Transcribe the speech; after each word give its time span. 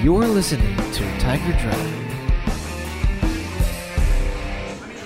You're 0.00 0.28
listening 0.28 0.76
to 0.76 1.18
Tiger 1.18 1.58
Drive. 1.58 1.90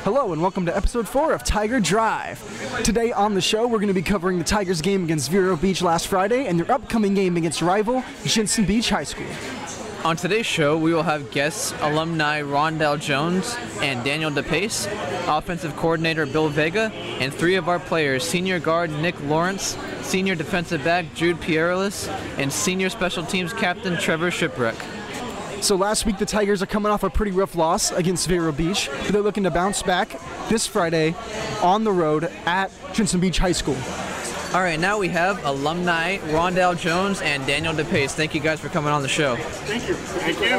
Hello 0.04 0.34
and 0.34 0.42
welcome 0.42 0.66
to 0.66 0.76
episode 0.76 1.08
4 1.08 1.32
of 1.32 1.42
Tiger 1.42 1.80
Drive. 1.80 2.38
Today 2.84 3.10
on 3.10 3.32
the 3.32 3.40
show, 3.40 3.66
we're 3.66 3.78
going 3.78 3.88
to 3.88 3.94
be 3.94 4.02
covering 4.02 4.36
the 4.36 4.44
Tigers 4.44 4.82
game 4.82 5.04
against 5.04 5.30
Vero 5.30 5.56
Beach 5.56 5.80
last 5.80 6.08
Friday 6.08 6.46
and 6.46 6.60
their 6.60 6.70
upcoming 6.70 7.14
game 7.14 7.38
against 7.38 7.62
rival 7.62 8.04
Jensen 8.26 8.66
Beach 8.66 8.90
High 8.90 9.04
School. 9.04 9.24
On 10.04 10.14
today's 10.14 10.44
show, 10.44 10.76
we 10.76 10.92
will 10.92 11.04
have 11.04 11.30
guests 11.30 11.72
alumni 11.80 12.42
Rondal 12.42 13.00
Jones 13.00 13.56
and 13.80 14.04
Daniel 14.04 14.30
DiPace, 14.30 14.88
offensive 15.26 15.74
coordinator 15.76 16.26
Bill 16.26 16.50
Vega, 16.50 16.92
and 16.92 17.32
three 17.32 17.54
of 17.54 17.66
our 17.66 17.78
players, 17.78 18.28
senior 18.28 18.58
guard 18.58 18.90
Nick 18.90 19.14
Lawrynas, 19.14 19.78
senior 20.02 20.34
defensive 20.34 20.84
back 20.84 21.14
Jude 21.14 21.38
Pierrelus, 21.40 22.08
and 22.38 22.52
senior 22.52 22.90
special 22.90 23.24
teams 23.24 23.52
captain 23.52 23.96
Trevor 23.98 24.30
Shpiruk. 24.30 24.74
So 25.62 25.76
last 25.76 26.06
week, 26.06 26.18
the 26.18 26.26
Tigers 26.26 26.60
are 26.60 26.66
coming 26.66 26.90
off 26.90 27.04
a 27.04 27.10
pretty 27.10 27.30
rough 27.30 27.54
loss 27.54 27.92
against 27.92 28.26
Vero 28.26 28.50
Beach, 28.50 28.90
but 29.02 29.12
they're 29.12 29.22
looking 29.22 29.44
to 29.44 29.50
bounce 29.50 29.80
back 29.80 30.20
this 30.48 30.66
Friday 30.66 31.14
on 31.62 31.84
the 31.84 31.92
road 31.92 32.24
at 32.46 32.72
Jensen 32.92 33.20
Beach 33.20 33.38
High 33.38 33.52
School. 33.52 33.76
All 34.54 34.60
right, 34.60 34.78
now 34.78 34.98
we 34.98 35.08
have 35.08 35.42
alumni 35.46 36.18
Rondal 36.18 36.76
Jones 36.78 37.22
and 37.22 37.46
Daniel 37.46 37.72
DiPace. 37.72 38.10
Thank 38.10 38.34
you 38.34 38.40
guys 38.40 38.60
for 38.60 38.68
coming 38.68 38.92
on 38.92 39.00
the 39.00 39.08
show. 39.08 39.36
Thank 39.36 39.88
you. 39.88 39.94
Thank 39.94 40.40
you. 40.40 40.56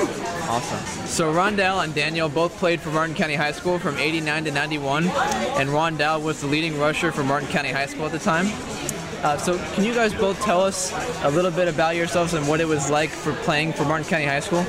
Awesome. 0.49 1.05
So 1.05 1.31
Rondal 1.31 1.83
and 1.83 1.93
Daniel 1.93 2.27
both 2.27 2.57
played 2.57 2.81
for 2.81 2.89
Martin 2.89 3.13
County 3.13 3.35
High 3.35 3.51
School 3.51 3.77
from 3.77 3.97
89 3.97 4.45
to 4.45 4.51
91, 4.51 5.03
and 5.03 5.69
Rondal 5.69 6.23
was 6.23 6.41
the 6.41 6.47
leading 6.47 6.79
rusher 6.79 7.11
for 7.11 7.23
Martin 7.23 7.49
County 7.49 7.71
High 7.71 7.85
School 7.85 8.05
at 8.05 8.13
the 8.13 8.19
time. 8.19 8.47
Uh, 9.23 9.37
so 9.37 9.57
can 9.73 9.85
you 9.85 9.93
guys 9.93 10.13
both 10.13 10.39
tell 10.41 10.61
us 10.61 10.91
a 11.23 11.31
little 11.31 11.51
bit 11.51 11.69
about 11.69 11.95
yourselves 11.95 12.33
and 12.33 12.45
what 12.45 12.59
it 12.59 12.67
was 12.67 12.89
like 12.89 13.09
for 13.09 13.33
playing 13.43 13.71
for 13.71 13.85
Martin 13.85 14.05
County 14.05 14.25
High 14.25 14.41
School? 14.41 14.65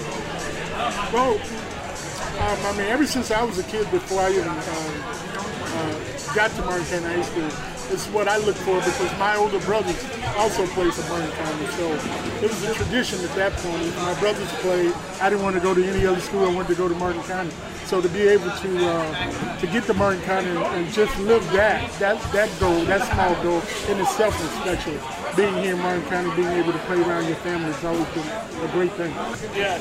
Well, 1.12 1.34
um, 1.34 2.66
I 2.66 2.72
mean, 2.78 2.86
ever 2.86 3.04
since 3.06 3.32
I 3.32 3.42
was 3.42 3.58
a 3.58 3.64
kid, 3.64 3.90
before 3.90 4.20
I 4.20 4.30
even 4.30 4.48
uh, 4.48 4.54
uh, 4.54 6.34
got 6.34 6.50
to 6.52 6.62
Martin 6.62 6.86
County 6.86 7.16
High 7.16 7.22
School, 7.22 7.73
is 7.90 8.06
what 8.08 8.28
I 8.28 8.36
look 8.38 8.56
for 8.56 8.76
because 8.78 9.18
my 9.18 9.36
older 9.36 9.60
brothers 9.60 9.96
also 10.36 10.66
played 10.68 10.92
for 10.94 11.08
Martin 11.08 11.30
County. 11.32 11.66
So 11.78 11.92
it 12.44 12.50
was 12.50 12.62
a 12.64 12.74
tradition 12.74 13.20
at 13.24 13.34
that 13.36 13.52
point. 13.54 13.82
If 13.82 13.96
my 14.02 14.18
brothers 14.20 14.50
played, 14.60 14.92
I 15.20 15.30
didn't 15.30 15.44
want 15.44 15.56
to 15.56 15.62
go 15.62 15.74
to 15.74 15.84
any 15.84 16.06
other 16.06 16.20
school. 16.20 16.44
I 16.46 16.54
wanted 16.54 16.68
to 16.68 16.74
go 16.74 16.88
to 16.88 16.94
Martin 16.94 17.22
County. 17.22 17.52
So 17.86 18.00
to 18.00 18.08
be 18.08 18.22
able 18.22 18.50
to 18.50 18.88
uh, 18.88 19.58
to 19.58 19.66
get 19.66 19.84
to 19.84 19.94
Martin 19.94 20.22
County 20.22 20.48
and, 20.48 20.58
and 20.58 20.92
just 20.92 21.16
live 21.20 21.44
that 21.52 21.90
that 22.00 22.20
that 22.32 22.50
goal, 22.58 22.80
that 22.86 23.02
small 23.12 23.34
goal 23.42 23.62
in 23.88 24.00
itself 24.00 24.34
is 24.42 24.50
special. 24.62 24.94
Being 25.36 25.54
here 25.62 25.74
in 25.74 25.80
Martin 25.80 26.04
County, 26.08 26.34
being 26.34 26.48
able 26.48 26.72
to 26.72 26.78
play 26.80 27.00
around 27.02 27.26
your 27.26 27.36
family 27.36 27.72
has 27.72 27.84
always 27.84 28.06
been 28.14 28.26
a 28.64 28.72
great 28.72 28.92
thing. 28.92 29.12
Yeah, 29.54 29.78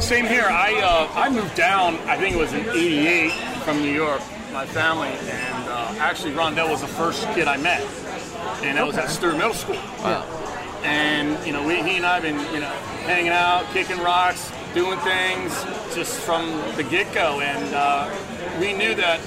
same 0.00 0.26
here. 0.26 0.46
I 0.46 0.74
uh, 0.80 1.08
I 1.14 1.30
moved 1.30 1.54
down. 1.54 1.96
I 2.08 2.16
think 2.16 2.34
it 2.34 2.38
was 2.38 2.52
in 2.52 2.68
'88 2.68 3.32
from 3.62 3.78
New 3.78 3.92
York. 3.92 4.20
My 4.56 4.64
family 4.64 5.08
and 5.08 5.68
uh, 5.68 5.94
actually 5.98 6.32
Rondal 6.32 6.70
was 6.70 6.80
the 6.80 6.86
first 6.86 7.28
kid 7.34 7.46
I 7.46 7.58
met, 7.58 7.82
and 8.62 8.78
that 8.78 8.86
was 8.86 8.96
at 8.96 9.10
Stuart 9.10 9.36
Middle 9.36 9.52
School. 9.52 9.76
And 10.82 11.46
you 11.46 11.52
know, 11.52 11.62
we, 11.62 11.82
he 11.82 11.98
and 11.98 12.06
I 12.06 12.14
have 12.14 12.22
been 12.22 12.38
you 12.54 12.60
know 12.60 12.72
hanging 13.04 13.32
out, 13.32 13.66
kicking 13.74 13.98
rocks, 13.98 14.50
doing 14.72 14.98
things 15.00 15.52
just 15.94 16.18
from 16.20 16.48
the 16.74 16.82
get-go, 16.84 17.42
and 17.42 17.74
uh, 17.74 18.10
we 18.58 18.72
knew 18.72 18.94
that 18.94 19.20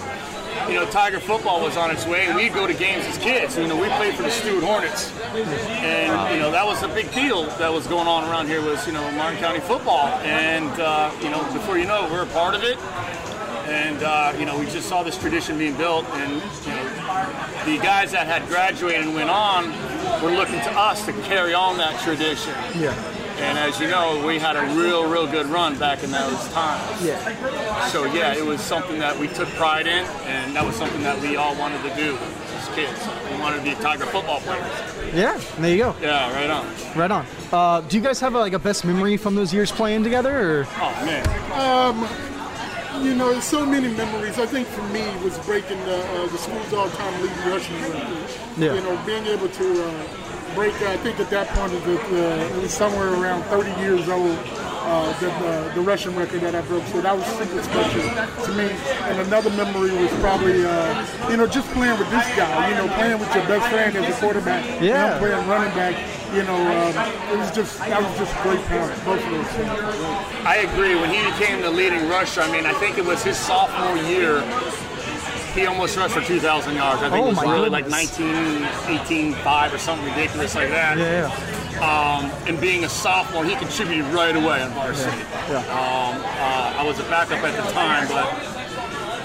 you 0.68 0.74
know 0.74 0.90
Tiger 0.90 1.20
football 1.20 1.62
was 1.62 1.78
on 1.78 1.92
its 1.92 2.08
way, 2.08 2.26
and 2.26 2.36
we'd 2.36 2.56
go 2.56 2.66
to 2.66 2.74
games 2.74 3.06
as 3.06 3.20
kids. 3.20 3.56
You 3.56 3.68
know, 3.68 3.80
we 3.80 3.88
played 3.90 4.16
for 4.16 4.24
the 4.24 4.32
Stuart 4.32 4.64
Hornets, 4.64 5.16
and 5.36 6.34
you 6.34 6.40
know 6.40 6.50
that 6.50 6.66
was 6.66 6.82
a 6.82 6.88
big 6.88 7.14
deal 7.14 7.44
that 7.60 7.72
was 7.72 7.86
going 7.86 8.08
on 8.08 8.28
around 8.28 8.48
here 8.48 8.64
was 8.64 8.88
you 8.88 8.94
know 8.94 9.12
Martin 9.12 9.38
County 9.40 9.60
football, 9.60 10.08
and 10.26 10.72
uh, 10.82 11.12
you 11.22 11.30
know 11.30 11.44
before 11.54 11.78
you 11.78 11.86
know 11.86 12.08
it, 12.08 12.12
we're 12.12 12.24
a 12.24 12.34
part 12.34 12.56
of 12.56 12.64
it. 12.64 12.80
And 13.70 14.02
uh, 14.02 14.34
you 14.40 14.46
know, 14.46 14.58
we 14.58 14.66
just 14.66 14.90
saw 14.90 15.04
this 15.04 15.18
tradition 15.18 15.58
being 15.58 15.78
built, 15.78 16.06
and 16.06 16.32
you 16.32 16.72
know, 16.72 16.84
the 17.66 17.78
guys 17.84 18.12
that 18.12 18.26
had 18.26 18.48
graduated 18.48 19.06
and 19.06 19.14
went 19.14 19.30
on 19.30 19.70
were 20.24 20.32
looking 20.32 20.60
to 20.62 20.72
us 20.72 21.06
to 21.06 21.14
carry 21.24 21.54
on 21.54 21.78
that 21.78 22.00
tradition. 22.02 22.54
Yeah. 22.76 22.96
And 23.40 23.58
as 23.58 23.80
you 23.80 23.88
know, 23.88 24.26
we 24.26 24.38
had 24.38 24.58
a 24.58 24.76
real, 24.76 25.10
real 25.10 25.26
good 25.26 25.46
run 25.46 25.78
back 25.80 26.04
in 26.04 26.12
those 26.12 26.50
times. 26.50 27.06
Yeah. 27.06 27.88
So 27.88 28.04
yeah, 28.06 28.36
it 28.36 28.46
was 28.46 28.60
something 28.60 29.00
that 29.00 29.18
we 29.18 29.28
took 29.30 29.48
pride 29.50 29.88
in, 29.88 30.04
and 30.26 30.56
that 30.56 30.66
was 30.66 30.76
something 30.76 31.02
that 31.04 31.22
we 31.22 31.38
all 31.38 31.56
wanted 31.56 31.82
to 31.84 31.96
do 31.96 32.18
as 32.58 32.68
kids. 32.76 33.08
We 33.32 33.40
wanted 33.40 33.58
to 33.58 33.64
be 33.64 33.76
Tiger 33.82 34.06
football 34.08 34.42
players. 34.42 34.66
Yeah, 35.14 35.40
there 35.60 35.72
you 35.72 35.78
go. 35.78 35.96
Yeah, 36.02 36.34
right 36.34 36.50
on. 36.50 36.98
Right 36.98 37.12
on. 37.12 37.26
Uh, 37.52 37.82
do 37.82 37.98
you 37.98 38.04
guys 38.04 38.20
have 38.20 38.34
like 38.34 38.54
a 38.54 38.60
best 38.60 38.84
memory 38.84 39.16
from 39.16 39.36
those 39.36 39.54
years 39.54 39.72
playing 39.72 40.04
together? 40.04 40.62
Or? 40.62 40.68
Oh 40.72 41.06
man. 41.06 42.29
You 43.02 43.16
know, 43.16 43.32
there's 43.32 43.46
so 43.46 43.66
many 43.66 43.88
memories. 43.88 44.38
I 44.38 44.46
think 44.46 44.68
for 44.68 44.84
me 44.90 45.04
was 45.24 45.38
breaking 45.40 45.80
the, 45.86 46.04
uh, 46.04 46.28
the 46.28 46.38
school's 46.38 46.74
all-time 46.74 47.22
leading 47.22 47.38
rushing 47.50 47.82
record. 47.82 48.30
Yeah. 48.58 48.74
You 48.74 48.82
know, 48.82 49.02
being 49.06 49.26
able 49.26 49.48
to 49.48 49.84
uh, 49.86 50.54
break. 50.54 50.74
I 50.82 50.98
think 50.98 51.20
at 51.20 51.30
that 51.30 51.48
point 51.50 51.72
it 51.74 51.86
was, 51.86 52.00
uh, 52.12 52.56
it 52.58 52.62
was 52.62 52.74
somewhere 52.74 53.14
around 53.14 53.44
30 53.44 53.82
years 53.82 54.10
old. 54.10 54.38
Uh, 54.90 55.14
the, 55.20 55.28
the, 55.28 55.72
the 55.76 55.82
rushing 55.82 56.16
record 56.16 56.42
that 56.42 56.56
I 56.56 56.62
broke, 56.62 56.84
so 56.88 57.00
that 57.02 57.16
was 57.16 57.24
super 57.38 57.62
special 57.62 58.02
to 58.02 58.52
me. 58.58 58.74
And 59.06 59.20
another 59.22 59.52
memory 59.52 59.92
was 59.94 60.10
probably, 60.20 60.66
uh, 60.66 61.30
you 61.30 61.38
know, 61.38 61.46
just 61.46 61.70
playing 61.78 62.00
with 62.00 62.10
this 62.10 62.26
guy. 62.36 62.70
You 62.70 62.76
know, 62.76 62.88
playing 62.96 63.20
with 63.20 63.30
your 63.36 63.46
best 63.46 63.70
friend 63.70 63.96
as 63.96 64.10
a 64.10 64.20
quarterback. 64.20 64.66
you 64.82 64.90
know, 64.90 64.96
Yeah. 64.98 65.20
playing 65.20 65.48
running 65.48 65.74
back. 65.76 65.94
You 66.34 66.42
know, 66.42 66.58
um, 66.58 66.94
it 67.32 67.38
was 67.38 67.52
just 67.52 67.78
that 67.86 68.02
was 68.02 68.18
just 68.18 68.34
great 68.42 68.64
time. 68.66 68.90
Both 69.06 69.24
of 69.24 69.30
those 69.30 69.48
things. 69.54 70.46
I 70.46 70.66
agree. 70.66 70.96
When 70.96 71.12
he 71.12 71.22
became 71.34 71.62
the 71.62 71.70
leading 71.70 72.10
rusher, 72.10 72.42
I 72.42 72.52
mean, 72.52 72.66
I 72.66 72.74
think 72.74 72.98
it 72.98 73.06
was 73.06 73.22
his 73.24 73.38
sophomore 73.38 73.96
year. 74.10 74.42
He 75.54 75.66
almost 75.68 75.98
rushed 75.98 76.14
for 76.16 76.22
2,000 76.22 76.76
yards. 76.76 77.02
I 77.04 77.10
think 77.10 77.26
Oh, 77.26 77.28
it 77.28 77.30
was 77.30 77.46
my 77.46 77.52
really 77.54 77.70
like 77.70 77.86
goodness. 77.86 78.18
19, 78.20 78.68
18, 79.02 79.34
5 79.44 79.74
or 79.74 79.78
something 79.80 80.06
ridiculous 80.08 80.54
like 80.56 80.70
that. 80.70 80.98
Yeah. 80.98 81.30
Um, 81.82 82.30
and 82.46 82.60
being 82.60 82.84
a 82.84 82.90
sophomore, 82.90 83.46
he 83.46 83.56
contributed 83.56 84.06
right 84.08 84.36
away 84.36 84.62
on 84.62 84.72
varsity. 84.72 85.18
Yeah. 85.48 85.60
Um, 85.72 86.20
uh, 86.20 86.80
I 86.80 86.84
was 86.86 87.00
a 87.00 87.04
backup 87.04 87.42
at 87.44 87.56
the 87.56 87.72
time, 87.72 88.08
but 88.10 88.28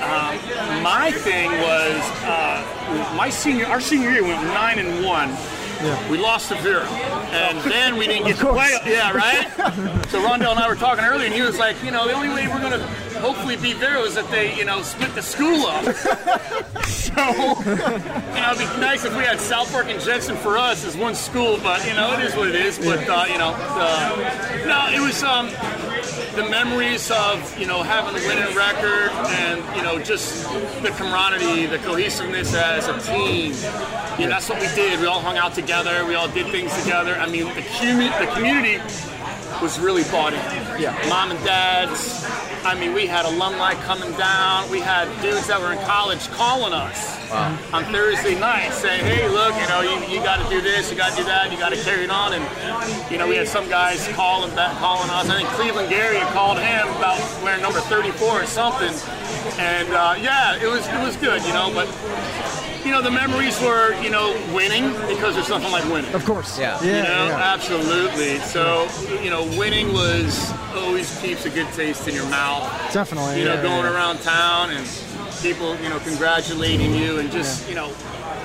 um, 0.05 0.83
my 0.83 1.11
thing 1.11 1.51
was 1.51 2.01
uh, 2.25 3.15
my 3.17 3.29
senior, 3.29 3.67
our 3.67 3.81
senior 3.81 4.11
year 4.11 4.23
went 4.23 4.43
nine 4.45 4.79
and 4.79 5.05
one. 5.05 5.37
We 6.11 6.17
lost 6.17 6.49
to 6.49 6.55
Vero, 6.63 6.85
and 6.85 7.59
then 7.71 7.97
we 7.97 8.07
didn't 8.07 8.27
get 8.27 8.39
to 8.39 8.53
play. 8.53 8.79
Yeah, 8.87 9.13
right. 9.13 9.51
so 10.09 10.21
Rondal 10.25 10.53
and 10.53 10.61
I 10.61 10.69
were 10.69 10.77
talking 10.77 11.05
earlier, 11.05 11.27
and 11.27 11.35
he 11.35 11.43
was 11.43 11.59
like, 11.59 11.77
you 11.83 11.91
know, 11.91 12.07
the 12.07 12.15
only 12.15 12.29
way 12.29 12.47
we're 12.47 12.63
gonna 12.63 12.87
hopefully 13.25 13.57
Vero 13.57 14.03
is 14.05 14.17
that 14.17 14.31
they, 14.31 14.55
you 14.55 14.67
know, 14.67 14.83
split 14.83 15.15
the 15.15 15.23
school 15.23 15.65
up. 15.65 15.85
so, 16.85 17.15
you 17.17 18.41
know, 18.41 18.53
it'd 18.53 18.59
be 18.59 18.81
nice 18.81 19.03
if 19.07 19.17
we 19.17 19.25
had 19.25 19.41
South 19.41 19.71
Fork 19.71 19.87
and 19.87 19.99
Jensen 19.99 20.37
for 20.37 20.59
us 20.59 20.85
as 20.85 20.95
one 20.95 21.15
school, 21.15 21.59
but 21.63 21.87
you 21.87 21.95
know, 21.95 22.13
it 22.13 22.21
is 22.21 22.37
what 22.37 22.49
it 22.49 22.55
is. 22.55 22.79
But 22.79 23.09
uh, 23.09 23.25
you 23.33 23.39
know, 23.39 23.55
uh, 23.57 24.65
no, 24.67 24.95
it 24.95 25.01
was 25.01 25.23
um, 25.23 25.47
the 26.37 26.47
memories 26.51 27.11
of 27.11 27.59
you 27.59 27.67
know 27.67 27.83
having 27.83 28.15
a 28.21 28.27
winning 28.27 28.55
record 28.55 29.11
and 29.41 29.77
you 29.77 29.83
know 29.83 29.99
just 29.99 30.45
the 30.83 30.91
camaraderie, 30.91 31.65
the 31.65 31.79
cohesiveness 31.79 32.55
as 32.55 32.89
a 32.89 33.01
team. 33.01 33.55
You 34.19 34.27
know, 34.27 34.35
that's 34.37 34.51
what 34.51 34.61
we 34.61 34.69
did. 34.75 35.01
We 35.01 35.07
all 35.07 35.21
hung 35.21 35.39
out 35.39 35.55
together. 35.55 36.05
We 36.05 36.15
all 36.15 36.29
did 36.29 36.49
things 36.49 36.71
together. 36.83 37.15
I 37.15 37.27
mean, 37.31 37.47
the, 37.47 37.63
commu- 37.63 38.19
the 38.21 38.33
community 38.35 38.79
was 39.63 39.81
really 39.81 40.03
bought 40.05 40.35
in. 40.35 40.81
Yeah. 40.81 40.97
Mom 41.09 41.31
and 41.31 41.45
dads. 41.45 42.25
I 42.65 42.75
mean, 42.75 42.95
we 42.95 43.07
had 43.07 43.27
alumni 43.27 43.75
coming 43.85 44.11
down. 44.17 44.71
We 44.71 44.81
had 44.81 45.05
dudes 45.21 45.47
that 45.49 45.61
were 45.61 45.73
in 45.73 45.79
college 45.85 46.27
calling 46.31 46.73
us 46.73 47.21
on 47.75 47.85
Thursday 47.93 48.39
night 48.39 48.73
saying, 48.73 49.05
hey, 49.05 49.29
look, 49.29 49.55
you 49.61 49.69
know, 49.69 49.83
you, 49.83 50.01
you 50.09 50.23
got 50.25 50.43
to 50.43 50.49
do 50.49 50.63
this, 50.63 50.91
you 50.91 50.97
got 50.97 51.11
to 51.11 51.17
do 51.17 51.25
that, 51.25 51.53
you 51.53 51.59
got 51.59 51.71
to 51.71 51.83
carry 51.83 52.05
it 52.05 52.11
on. 52.11 52.33
And, 52.33 53.11
you 53.11 53.19
know, 53.19 53.29
we 53.29 53.37
had 53.37 53.49
some 53.49 53.69
guys 53.69 54.09
calling 54.15 54.55
back, 54.55 54.77
calling 54.79 55.11
us. 55.11 55.29
I 55.29 55.37
think 55.37 55.49
Cleveland 55.51 55.91
Gary 55.91 56.21
called 56.33 56.59
him 56.59 56.89
about 56.97 57.21
wearing 57.43 57.61
number 57.61 57.81
34 57.81 58.43
or 58.43 58.47
something. 58.47 58.93
And, 59.59 59.89
uh, 59.91 60.17
yeah, 60.21 60.57
it 60.57 60.67
was, 60.67 60.87
it 60.89 61.01
was 61.01 61.17
good, 61.17 61.43
you 61.43 61.53
know, 61.53 61.71
but, 61.75 61.87
you 62.85 62.91
know, 62.91 63.03
the 63.03 63.11
memories 63.11 63.61
were, 63.61 63.95
you 64.03 64.11
know, 64.11 64.33
winning 64.55 64.93
because 65.09 65.35
there's 65.35 65.49
nothing 65.49 65.71
like 65.71 65.85
winning. 65.85 66.13
Of 66.15 66.25
course. 66.25 66.59
Yeah. 66.59 66.83
Yeah. 66.83 66.97
You 66.97 67.03
know, 67.03 67.27
yeah. 67.29 67.55
absolutely. 67.55 68.39
So, 68.39 68.89
you 69.23 69.31
know, 69.31 69.45
winning 69.59 69.93
was 69.93 70.53
always 70.75 71.19
keeps 71.21 71.45
a 71.47 71.51
good 71.51 71.69
taste 71.73 72.09
in 72.09 72.15
your 72.15 72.29
mouth. 72.29 72.65
Definitely. 72.93 73.39
You 73.39 73.45
know, 73.47 73.55
yeah, 73.55 73.63
going 73.63 73.85
yeah. 73.85 73.95
around 73.95 74.21
town 74.21 74.71
and 74.71 74.87
people, 75.41 75.77
you 75.81 75.89
know, 75.89 75.99
congratulating 76.01 76.95
you 76.95 77.19
and 77.19 77.31
just, 77.31 77.69
you 77.69 77.75
know, 77.75 77.93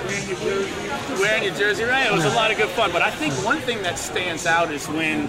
wearing 0.06 0.28
your 0.28 0.38
jersey, 0.38 0.72
wearing 1.20 1.44
your 1.44 1.54
jersey. 1.54 1.84
Right? 1.84 2.06
It 2.06 2.12
was 2.12 2.24
a 2.24 2.34
lot 2.34 2.50
of 2.50 2.56
good 2.56 2.68
fun. 2.70 2.92
But 2.92 3.02
I 3.02 3.10
think 3.10 3.34
one 3.44 3.58
thing 3.58 3.82
that 3.82 3.98
stands 3.98 4.46
out 4.46 4.70
is 4.70 4.86
when 4.88 5.28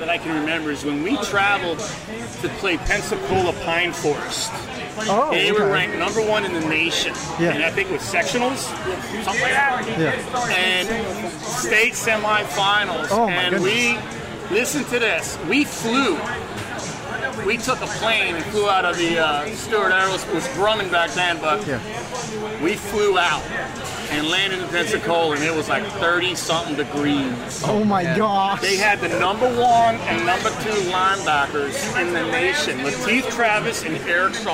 that 0.00 0.08
I 0.08 0.18
can 0.18 0.34
remember 0.40 0.70
is 0.70 0.84
when 0.84 1.02
we 1.02 1.16
traveled 1.24 1.78
to 1.78 2.48
play 2.58 2.76
Pensacola 2.78 3.52
Pine 3.64 3.92
Forest. 3.92 4.50
Oh, 5.08 5.30
They 5.30 5.52
were 5.52 5.68
ranked 5.70 5.96
number 5.96 6.20
one 6.20 6.44
in 6.44 6.52
the 6.52 6.60
nation. 6.60 7.14
Yeah. 7.38 7.52
And 7.52 7.62
I 7.62 7.70
think 7.70 7.90
with 7.90 8.00
sectionals, 8.02 8.58
something 9.24 9.42
like 9.42 9.52
that 9.52 9.84
Yeah. 9.98 10.50
and 10.50 11.32
state 11.42 11.92
semifinals. 11.92 13.08
Oh, 13.10 13.26
my 13.26 13.32
and 13.32 13.56
goodness. 13.56 13.72
we 13.72 13.98
Listen 14.50 14.82
to 14.86 14.98
this. 14.98 15.38
We 15.48 15.64
flew. 15.64 16.18
We 17.46 17.56
took 17.56 17.80
a 17.80 17.86
plane 17.86 18.34
and 18.34 18.44
flew 18.46 18.68
out 18.68 18.84
of 18.84 18.96
the 18.98 19.18
uh, 19.20 19.46
Stuart 19.54 19.92
was 20.10 20.24
Grumman 20.58 20.90
back 20.90 21.10
then, 21.12 21.38
but 21.40 21.60
we 22.60 22.74
flew 22.74 23.16
out 23.16 23.42
and 24.10 24.28
landed 24.28 24.60
in 24.60 24.68
Pensacola, 24.68 25.36
and 25.36 25.44
it 25.44 25.54
was 25.54 25.68
like 25.68 25.84
30 25.84 26.34
something 26.34 26.76
degrees. 26.76 27.62
Oh 27.64 27.84
my 27.84 28.02
gosh. 28.02 28.60
They 28.60 28.76
had 28.76 29.00
the 29.00 29.08
number 29.20 29.46
one 29.46 29.96
and 29.96 30.26
number 30.26 30.50
two 30.62 30.78
linebackers 30.90 32.00
in 32.00 32.12
the 32.12 32.22
nation, 32.30 32.78
Latif 32.78 33.30
Travis 33.34 33.84
and 33.84 33.96
Eric 34.08 34.34
Shaw. 34.34 34.52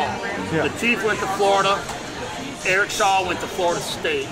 Yeah. 0.52 0.68
Lateef 0.68 1.02
went 1.04 1.18
to 1.20 1.26
Florida. 1.28 1.82
Eric 2.66 2.90
Shaw 2.90 3.24
went 3.24 3.38
to 3.40 3.46
Florida 3.46 3.80
State, 3.80 4.26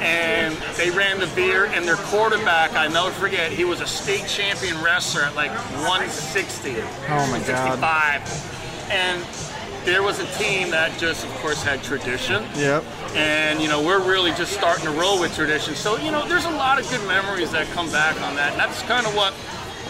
and 0.00 0.56
they 0.76 0.90
ran 0.90 1.20
the 1.20 1.26
veer. 1.26 1.66
And 1.66 1.86
their 1.86 1.96
quarterback, 1.96 2.74
I 2.74 2.88
never 2.88 3.10
forget, 3.10 3.52
he 3.52 3.64
was 3.64 3.82
a 3.82 3.86
state 3.86 4.26
champion 4.26 4.82
wrestler 4.82 5.22
at 5.22 5.34
like 5.34 5.50
160, 5.50 6.76
Oh 6.80 6.82
my 7.30 7.38
God. 7.46 7.78
65, 7.78 8.90
and 8.90 9.22
there 9.84 10.02
was 10.02 10.18
a 10.18 10.26
team 10.38 10.70
that 10.70 10.96
just, 10.98 11.24
of 11.24 11.30
course, 11.36 11.62
had 11.62 11.82
tradition 11.82 12.44
Yep. 12.56 12.84
and 13.14 13.60
you 13.60 13.68
know 13.68 13.82
we're 13.82 14.00
really 14.06 14.30
just 14.32 14.52
starting 14.52 14.84
to 14.84 14.90
roll 14.92 15.18
with 15.20 15.34
tradition. 15.34 15.74
So 15.74 15.96
you 15.96 16.10
know 16.10 16.26
there's 16.28 16.44
a 16.44 16.50
lot 16.50 16.78
of 16.78 16.88
good 16.90 17.06
memories 17.06 17.50
that 17.52 17.66
come 17.68 17.90
back 17.90 18.20
on 18.22 18.36
that, 18.36 18.52
and 18.52 18.60
that's 18.60 18.82
kind 18.82 19.06
of 19.06 19.14
what 19.14 19.32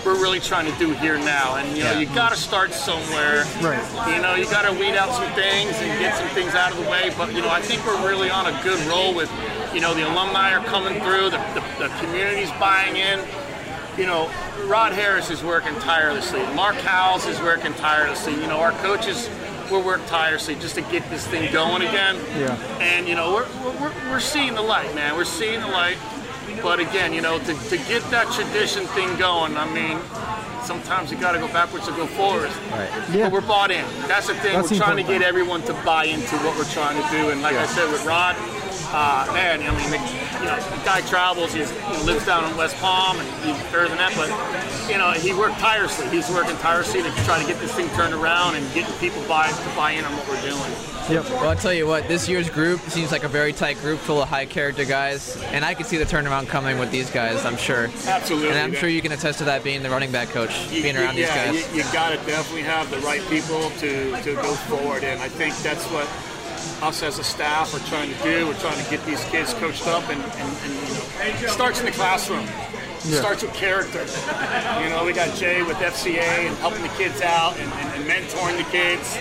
we're 0.07 0.15
really 0.21 0.41
trying 0.41 0.71
to 0.71 0.79
do 0.79 0.93
here 0.95 1.19
now. 1.19 1.57
And 1.57 1.77
you 1.77 1.85
know 1.85 1.99
you 1.99 2.07
got 2.07 2.31
to 2.31 2.37
start 2.39 2.73
somewhere. 2.73 3.45
Right. 3.61 4.15
You 4.15 4.23
know 4.23 4.35
you 4.35 4.45
got 4.45 4.63
to 4.63 4.73
weed 4.73 4.97
out 4.97 5.13
some 5.13 5.31
things 5.35 5.75
and 5.83 5.99
get 6.01 6.17
some 6.17 6.29
things 6.29 6.55
out 6.55 6.73
of 6.73 6.79
the 6.83 6.89
way. 6.91 7.13
But 7.19 7.35
you 7.35 7.43
know 7.43 7.51
I 7.51 7.61
think 7.61 7.85
we're 7.85 8.07
really 8.09 8.31
on 8.31 8.47
a 8.47 8.63
good 8.63 8.79
roll 8.87 9.13
with 9.15 9.31
you 9.75 9.81
know 9.81 9.93
the 9.95 10.09
alumni 10.09 10.53
are 10.55 10.65
coming 10.65 11.01
through, 11.03 11.31
the, 11.31 11.39
the, 11.55 11.63
the 11.79 11.89
community's 12.01 12.51
buying 12.53 12.97
in. 12.97 13.21
You 13.99 14.07
know, 14.07 14.31
Rod 14.65 14.93
Harris 14.93 15.31
is 15.31 15.43
working 15.43 15.75
tirelessly. 15.81 16.41
Mark 16.55 16.77
Howells 16.77 17.27
is 17.27 17.39
working 17.41 17.75
tirelessly. 17.75 18.33
You 18.35 18.47
know, 18.47 18.59
our 18.61 18.73
coaches 18.81 19.29
will 19.71 19.83
work 19.83 20.05
tirelessly 20.07 20.55
just 20.57 20.75
to 20.75 20.83
get 20.83 21.09
this 21.11 21.27
thing 21.27 21.53
going 21.53 21.83
again. 21.83 22.17
Yeah. 22.37 22.57
And 22.81 23.09
you 23.09 23.15
know, 23.15 23.35
we're, 23.35 23.49
we're, 23.81 23.93
we're 24.11 24.21
seeing 24.21 24.55
the 24.55 24.63
light, 24.63 24.95
man. 24.95 25.17
We're 25.17 25.25
seeing 25.25 25.61
the 25.61 25.69
light. 25.69 25.97
But 26.63 26.81
again, 26.81 27.13
you 27.13 27.23
know, 27.23 27.39
to, 27.39 27.55
to 27.55 27.77
get 27.89 28.03
that 28.11 28.31
tradition 28.33 28.85
thing 28.89 29.17
going, 29.19 29.57
I 29.57 29.65
mean, 29.73 29.99
sometimes 30.65 31.11
you 31.11 31.17
got 31.17 31.33
to 31.33 31.39
go 31.39 31.49
backwards 31.49 31.87
to 31.87 31.93
go 31.93 32.07
forward. 32.07 32.51
Yeah. 33.11 33.29
But 33.29 33.33
we're 33.33 33.41
bought 33.41 33.71
in. 33.71 33.85
That's 34.09 34.27
the 34.27 34.35
thing. 34.35 34.55
That's 34.55 34.71
we're 34.71 34.79
the 34.79 34.85
trying 34.85 34.97
to 34.97 35.03
get 35.03 35.23
everyone 35.23 35.63
to 35.63 35.73
buy 35.85 36.05
into 36.05 36.37
what 36.39 36.57
we're 36.59 36.71
trying 36.71 37.01
to 37.01 37.09
do. 37.11 37.31
And 37.31 37.41
like 37.41 37.57
I 37.57 37.67
said 37.67 37.91
with 37.91 38.05
Rod, 38.05 38.37
uh, 38.93 39.31
man, 39.33 39.63
I 39.63 39.71
mean, 39.77 39.91
the, 39.91 39.99
you 40.41 40.47
know, 40.47 40.57
the 40.57 40.85
guy 40.85 41.01
travels. 41.03 41.53
He's, 41.53 41.71
he 41.71 41.97
lives 42.05 42.27
down 42.27 42.51
in 42.51 42.57
West 42.57 42.77
Palm, 42.77 43.19
and 43.19 43.29
he's 43.45 43.57
better 43.71 43.89
than 43.89 43.99
that. 43.99 44.13
But 44.17 44.31
you 44.91 44.99
know, 44.99 45.13
he 45.13 45.33
worked 45.33 45.59
tirelessly. 45.59 46.09
He's 46.09 46.29
working 46.31 46.57
tirelessly 46.59 47.03
to 47.03 47.11
try 47.25 47.41
to 47.41 47.47
get 47.47 47.61
this 47.61 47.73
thing 47.75 47.89
turned 47.91 48.15
around 48.15 48.57
and 48.57 48.75
getting 48.75 48.93
people 48.99 49.23
buy 49.29 49.49
to 49.49 49.77
buy 49.77 49.93
in 49.93 50.05
on 50.05 50.13
what 50.17 50.29
we're 50.29 50.43
doing. 50.43 50.73
Yep. 51.11 51.25
Well, 51.31 51.49
I'll 51.49 51.57
tell 51.57 51.73
you 51.73 51.89
what, 51.89 52.07
this 52.07 52.29
year's 52.29 52.49
group 52.49 52.79
seems 52.83 53.11
like 53.11 53.25
a 53.25 53.29
very 53.29 53.53
tight 53.53 53.79
group 53.79 53.99
full 53.99 54.23
of 54.23 54.29
high 54.29 54.47
character 54.47 54.85
guys, 54.85 55.37
and 55.45 55.65
I 55.65 55.75
can 55.75 55.85
see 55.85 55.97
the 55.97 56.05
turnaround 56.05 56.47
coming 56.47 56.79
with 56.79 56.93
these 56.93 57.11
guys, 57.11 57.45
I'm 57.45 57.57
sure. 57.57 57.91
Absolutely. 58.07 58.51
And 58.51 58.59
I'm 58.59 58.73
sure 58.75 58.89
you 58.89 59.03
can 59.03 59.11
attest 59.11 59.39
to 59.39 59.45
that 59.47 59.65
being 59.65 59.83
the 59.83 59.91
running 59.91 60.13
back 60.13 60.29
coach, 60.29 60.71
You- 60.71 60.83
being 60.83 60.95
you- 60.95 61.01
around 61.03 61.17
yeah, 61.17 61.51
these 61.51 61.63
guys. 61.65 61.73
You, 61.75 61.83
you 61.83 61.93
got 61.93 62.11
to 62.11 62.17
definitely 62.27 62.63
have 62.63 62.89
the 62.93 62.99
right 62.99 63.23
people 63.29 63.71
to, 63.81 64.23
to 64.23 64.35
go 64.37 64.55
forward, 64.69 65.03
and 65.03 65.21
I 65.21 65.29
think 65.29 65.57
that's 65.59 65.85
what 65.87 66.07
us 66.83 67.03
as 67.03 67.19
a 67.19 67.25
staff 67.25 67.75
are 67.75 67.87
trying 67.89 68.13
to 68.13 68.23
do. 68.23 68.47
We're 68.47 68.59
trying 68.59 68.83
to 68.83 68.91
get 68.91 69.05
these 69.05 69.23
kids 69.25 69.55
coached 69.55 69.87
up, 69.87 70.09
and, 70.09 70.21
and, 70.21 70.57
and 70.65 71.41
you 71.41 71.47
know, 71.47 71.53
starts 71.53 71.81
in 71.81 71.87
the 71.87 71.93
classroom. 71.93 72.47
It 73.03 73.17
starts 73.17 73.43
with 73.43 73.55
character. 73.55 74.01
You 74.83 74.91
know, 74.91 75.05
we 75.07 75.13
got 75.15 75.35
Jay 75.37 75.63
with 75.63 75.79
FCA 75.79 76.19
and 76.21 76.57
helping 76.59 76.83
the 76.83 76.89
kids 76.91 77.23
out 77.23 77.57
and, 77.59 77.73
and, 77.73 77.95
and 77.95 78.05
mentoring 78.05 78.59
the 78.59 78.71
kids. 78.71 79.19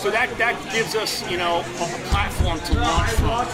So 0.00 0.10
that, 0.10 0.30
that 0.38 0.56
gives 0.72 0.94
us, 0.94 1.30
you 1.30 1.36
know, 1.36 1.56
a, 1.56 1.82
a 1.84 2.00
platform 2.08 2.58
to 2.60 2.74
launch 2.80 3.10
from 3.10 3.46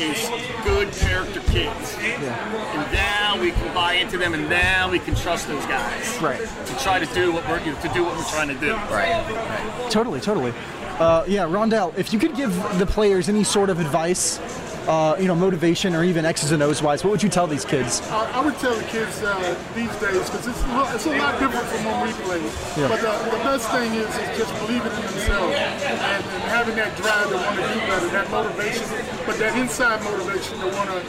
is 0.00 0.28
good 0.64 0.92
character 0.92 1.38
kids. 1.52 1.96
And 2.00 2.92
now 2.92 3.40
we 3.40 3.52
can 3.52 3.72
buy 3.72 3.94
into 3.94 4.18
them, 4.18 4.34
and 4.34 4.48
now 4.48 4.90
we 4.90 4.98
can 4.98 5.14
trust 5.14 5.46
those 5.46 5.64
guys 5.66 6.18
Right. 6.20 6.40
to 6.40 6.76
try 6.82 6.98
to 6.98 7.06
do 7.14 7.32
what 7.32 7.48
we're 7.48 7.60
to 7.60 7.88
do 7.94 8.02
what 8.02 8.16
we're 8.16 8.24
trying 8.24 8.48
to 8.48 8.54
do. 8.54 8.72
Right. 8.90 9.88
Totally, 9.88 10.20
totally. 10.20 10.52
Uh, 10.98 11.24
yeah, 11.26 11.42
Rondal, 11.42 11.96
if 11.98 12.12
you 12.12 12.20
could 12.20 12.36
give 12.36 12.54
the 12.78 12.86
players 12.86 13.28
any 13.28 13.42
sort 13.42 13.68
of 13.68 13.80
advice, 13.80 14.38
uh, 14.86 15.16
you 15.18 15.26
know, 15.26 15.34
motivation 15.34 15.94
or 15.94 16.04
even 16.04 16.24
X's 16.24 16.52
and 16.52 16.62
O's 16.62 16.82
wise, 16.82 17.04
what 17.04 17.10
would 17.10 17.22
you 17.22 17.28
tell 17.28 17.46
these 17.46 17.64
kids? 17.64 18.00
I, 18.10 18.40
I 18.40 18.44
would 18.44 18.56
tell 18.58 18.74
the 18.74 18.84
kids 18.84 19.22
uh, 19.22 19.34
these 19.74 19.94
days 19.96 20.28
because 20.28 20.46
it's, 20.46 20.62
a 20.62 20.94
it's 20.94 21.06
a 21.06 21.16
lot 21.16 21.38
different 21.38 21.66
from 21.66 21.84
when 21.84 22.06
we 22.06 22.12
played. 22.24 22.44
Yeah. 22.76 22.88
But 22.88 23.00
the, 23.00 23.12
the 23.30 23.42
best 23.44 23.70
thing 23.70 23.92
is 23.94 24.08
is 24.08 24.38
just 24.38 24.52
believing 24.60 24.92
in 24.92 25.02
themselves 25.02 25.54
and, 25.56 26.00
and 26.00 26.24
having 26.52 26.76
that 26.76 26.96
drive 26.96 27.28
to 27.28 27.36
want 27.36 27.56
to 27.56 27.62
do 27.62 27.80
better, 27.88 28.08
that 28.08 28.30
motivation, 28.30 28.86
but 29.26 29.38
that 29.38 29.56
inside 29.58 30.02
motivation 30.04 30.58
to 30.60 30.66
want 30.76 30.90
to 30.90 31.00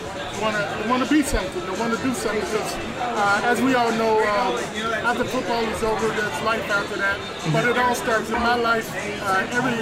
want 0.41 0.55
to 0.55 0.89
want 0.89 1.03
to 1.03 1.09
be 1.09 1.21
something, 1.21 1.61
to 1.65 1.73
want 1.79 1.95
to 1.95 2.01
do 2.03 2.13
something. 2.13 2.41
Because 2.41 2.73
uh, 2.99 3.41
as 3.43 3.61
we 3.61 3.75
all 3.75 3.91
know, 3.93 4.19
um, 4.19 4.55
after 5.03 5.23
football 5.25 5.63
is 5.63 5.83
over, 5.83 6.07
there's 6.07 6.41
life 6.43 6.67
after 6.69 6.97
that. 6.97 7.19
But 7.51 7.65
it 7.65 7.77
all 7.77 7.95
starts 7.95 8.29
in 8.29 8.39
my 8.39 8.55
life. 8.55 8.87
Uh, 9.21 9.47
every 9.51 9.75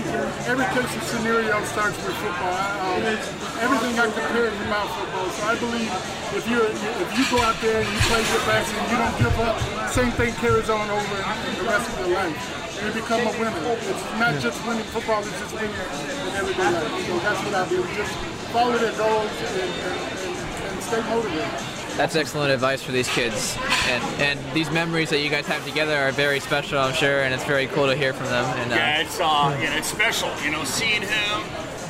every 0.49 0.65
case 0.73 0.95
of 0.95 1.03
scenario 1.03 1.61
starts 1.65 1.97
with 2.05 2.15
football. 2.17 2.53
I, 2.53 3.82
um, 3.83 3.99
everything 3.99 3.99
I 3.99 4.27
compare 4.27 4.47
is 4.47 4.61
about 4.63 4.87
football. 4.95 5.29
So 5.29 5.43
I 5.43 5.55
believe 5.59 5.91
if 6.35 6.43
you 6.49 6.61
if 6.63 7.09
you 7.17 7.23
go 7.29 7.43
out 7.43 7.59
there 7.61 7.81
and 7.81 7.87
you 7.87 7.99
play 8.07 8.23
your 8.23 8.43
best 8.47 8.73
and 8.73 8.91
you 8.91 8.97
don't 8.97 9.17
give 9.19 9.39
up, 9.39 9.55
same 9.89 10.11
thing 10.11 10.33
carries 10.35 10.69
on 10.69 10.89
over 10.89 11.15
in, 11.15 11.23
in 11.49 11.55
the 11.59 11.67
rest 11.67 11.89
of 11.91 11.99
your 11.99 12.15
life. 12.15 12.35
You 12.83 12.91
become 12.91 13.21
a 13.21 13.31
winner. 13.39 13.53
It's 13.79 14.03
not 14.19 14.39
just 14.41 14.59
winning 14.67 14.83
football; 14.85 15.19
it's 15.19 15.39
just 15.39 15.53
winning 15.55 15.71
in 15.71 16.33
everyday 16.35 16.71
life. 16.71 17.07
So 17.07 17.19
that's 17.19 17.43
what 17.43 17.55
I 17.55 17.69
do. 17.69 17.83
Just 17.95 18.13
follow 18.51 18.77
their 18.77 18.95
goals 18.97 19.31
and, 19.31 19.61
and, 19.61 19.73
and, 19.83 20.71
and 20.71 20.83
stay 20.83 21.01
motivated. 21.09 21.73
That's 21.95 22.15
excellent 22.15 22.51
advice 22.51 22.81
for 22.81 22.91
these 22.91 23.07
kids. 23.07 23.55
And 23.87 24.03
and 24.21 24.39
these 24.53 24.71
memories 24.71 25.09
that 25.11 25.19
you 25.19 25.29
guys 25.29 25.45
have 25.47 25.63
together 25.65 25.95
are 25.95 26.11
very 26.11 26.39
special, 26.39 26.79
I'm 26.79 26.93
sure, 26.93 27.21
and 27.21 27.33
it's 27.33 27.43
very 27.45 27.67
cool 27.67 27.87
to 27.87 27.95
hear 27.95 28.13
from 28.13 28.27
them. 28.27 28.45
And 28.59 28.73
uh, 28.73 28.75
Yeah, 28.75 29.01
it's 29.01 29.19
uh, 29.19 29.57
you 29.61 29.69
know, 29.69 29.75
it's 29.77 29.87
special. 29.89 30.31
You 30.43 30.51
know, 30.51 30.63
seeing 30.63 31.03
him, 31.03 31.43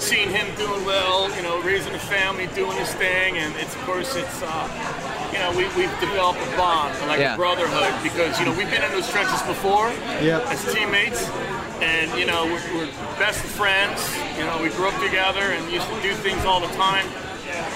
seeing 0.04 0.30
him 0.30 0.48
doing 0.56 0.84
well. 0.86 1.34
You 1.36 1.44
know, 1.44 1.62
raising 1.62 1.94
a 1.96 2.00
family, 2.00 2.48
doing 2.56 2.78
his 2.78 2.94
thing, 2.96 3.38
and 3.38 3.56
it's 3.58 3.74
of 3.76 3.82
course 3.84 4.16
it's. 4.16 4.42
Uh, 4.44 4.68
you 5.34 5.40
know, 5.40 5.50
we, 5.58 5.66
we've 5.76 5.90
developed 6.00 6.38
a 6.40 6.58
bond, 6.58 6.94
like 7.08 7.20
Yeah. 7.20 7.34
a 7.34 7.38
brotherhood, 7.38 7.92
because, 8.04 8.38
you 8.40 8.46
know, 8.46 8.54
we've 8.56 8.70
been 8.70 8.84
in 8.84 8.92
those 8.92 9.10
trenches 9.10 9.42
before 9.42 9.90
Yep. 10.22 10.46
as 10.46 10.62
teammates, 10.72 11.28
and, 11.82 12.06
you 12.20 12.28
know, 12.28 12.46
we're, 12.46 12.62
we're 12.78 12.92
best 13.18 13.40
friends. 13.58 13.98
You 14.38 14.46
know, 14.46 14.62
we 14.62 14.70
grew 14.70 14.88
up 14.90 15.02
together 15.02 15.42
and 15.42 15.72
used 15.72 15.90
to 15.90 16.02
do 16.04 16.14
things 16.14 16.46
all 16.46 16.60
the 16.60 16.72
time. 16.78 17.08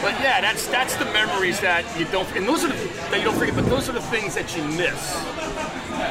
But 0.02 0.14
yeah, 0.22 0.42
that's 0.42 0.68
that's 0.68 0.96
the 0.98 1.06
memories 1.06 1.60
that 1.62 1.84
you 2.00 2.06
don't, 2.06 2.28
and 2.36 2.48
those 2.48 2.64
are 2.64 2.68
the 2.70 2.76
that 3.10 3.18
you 3.18 3.24
don't 3.24 3.36
forget. 3.38 3.56
But 3.56 3.66
those 3.70 3.90
are 3.90 3.94
the 3.94 4.02
things 4.02 4.36
that 4.36 4.56
you 4.56 4.64
miss. 4.64 5.00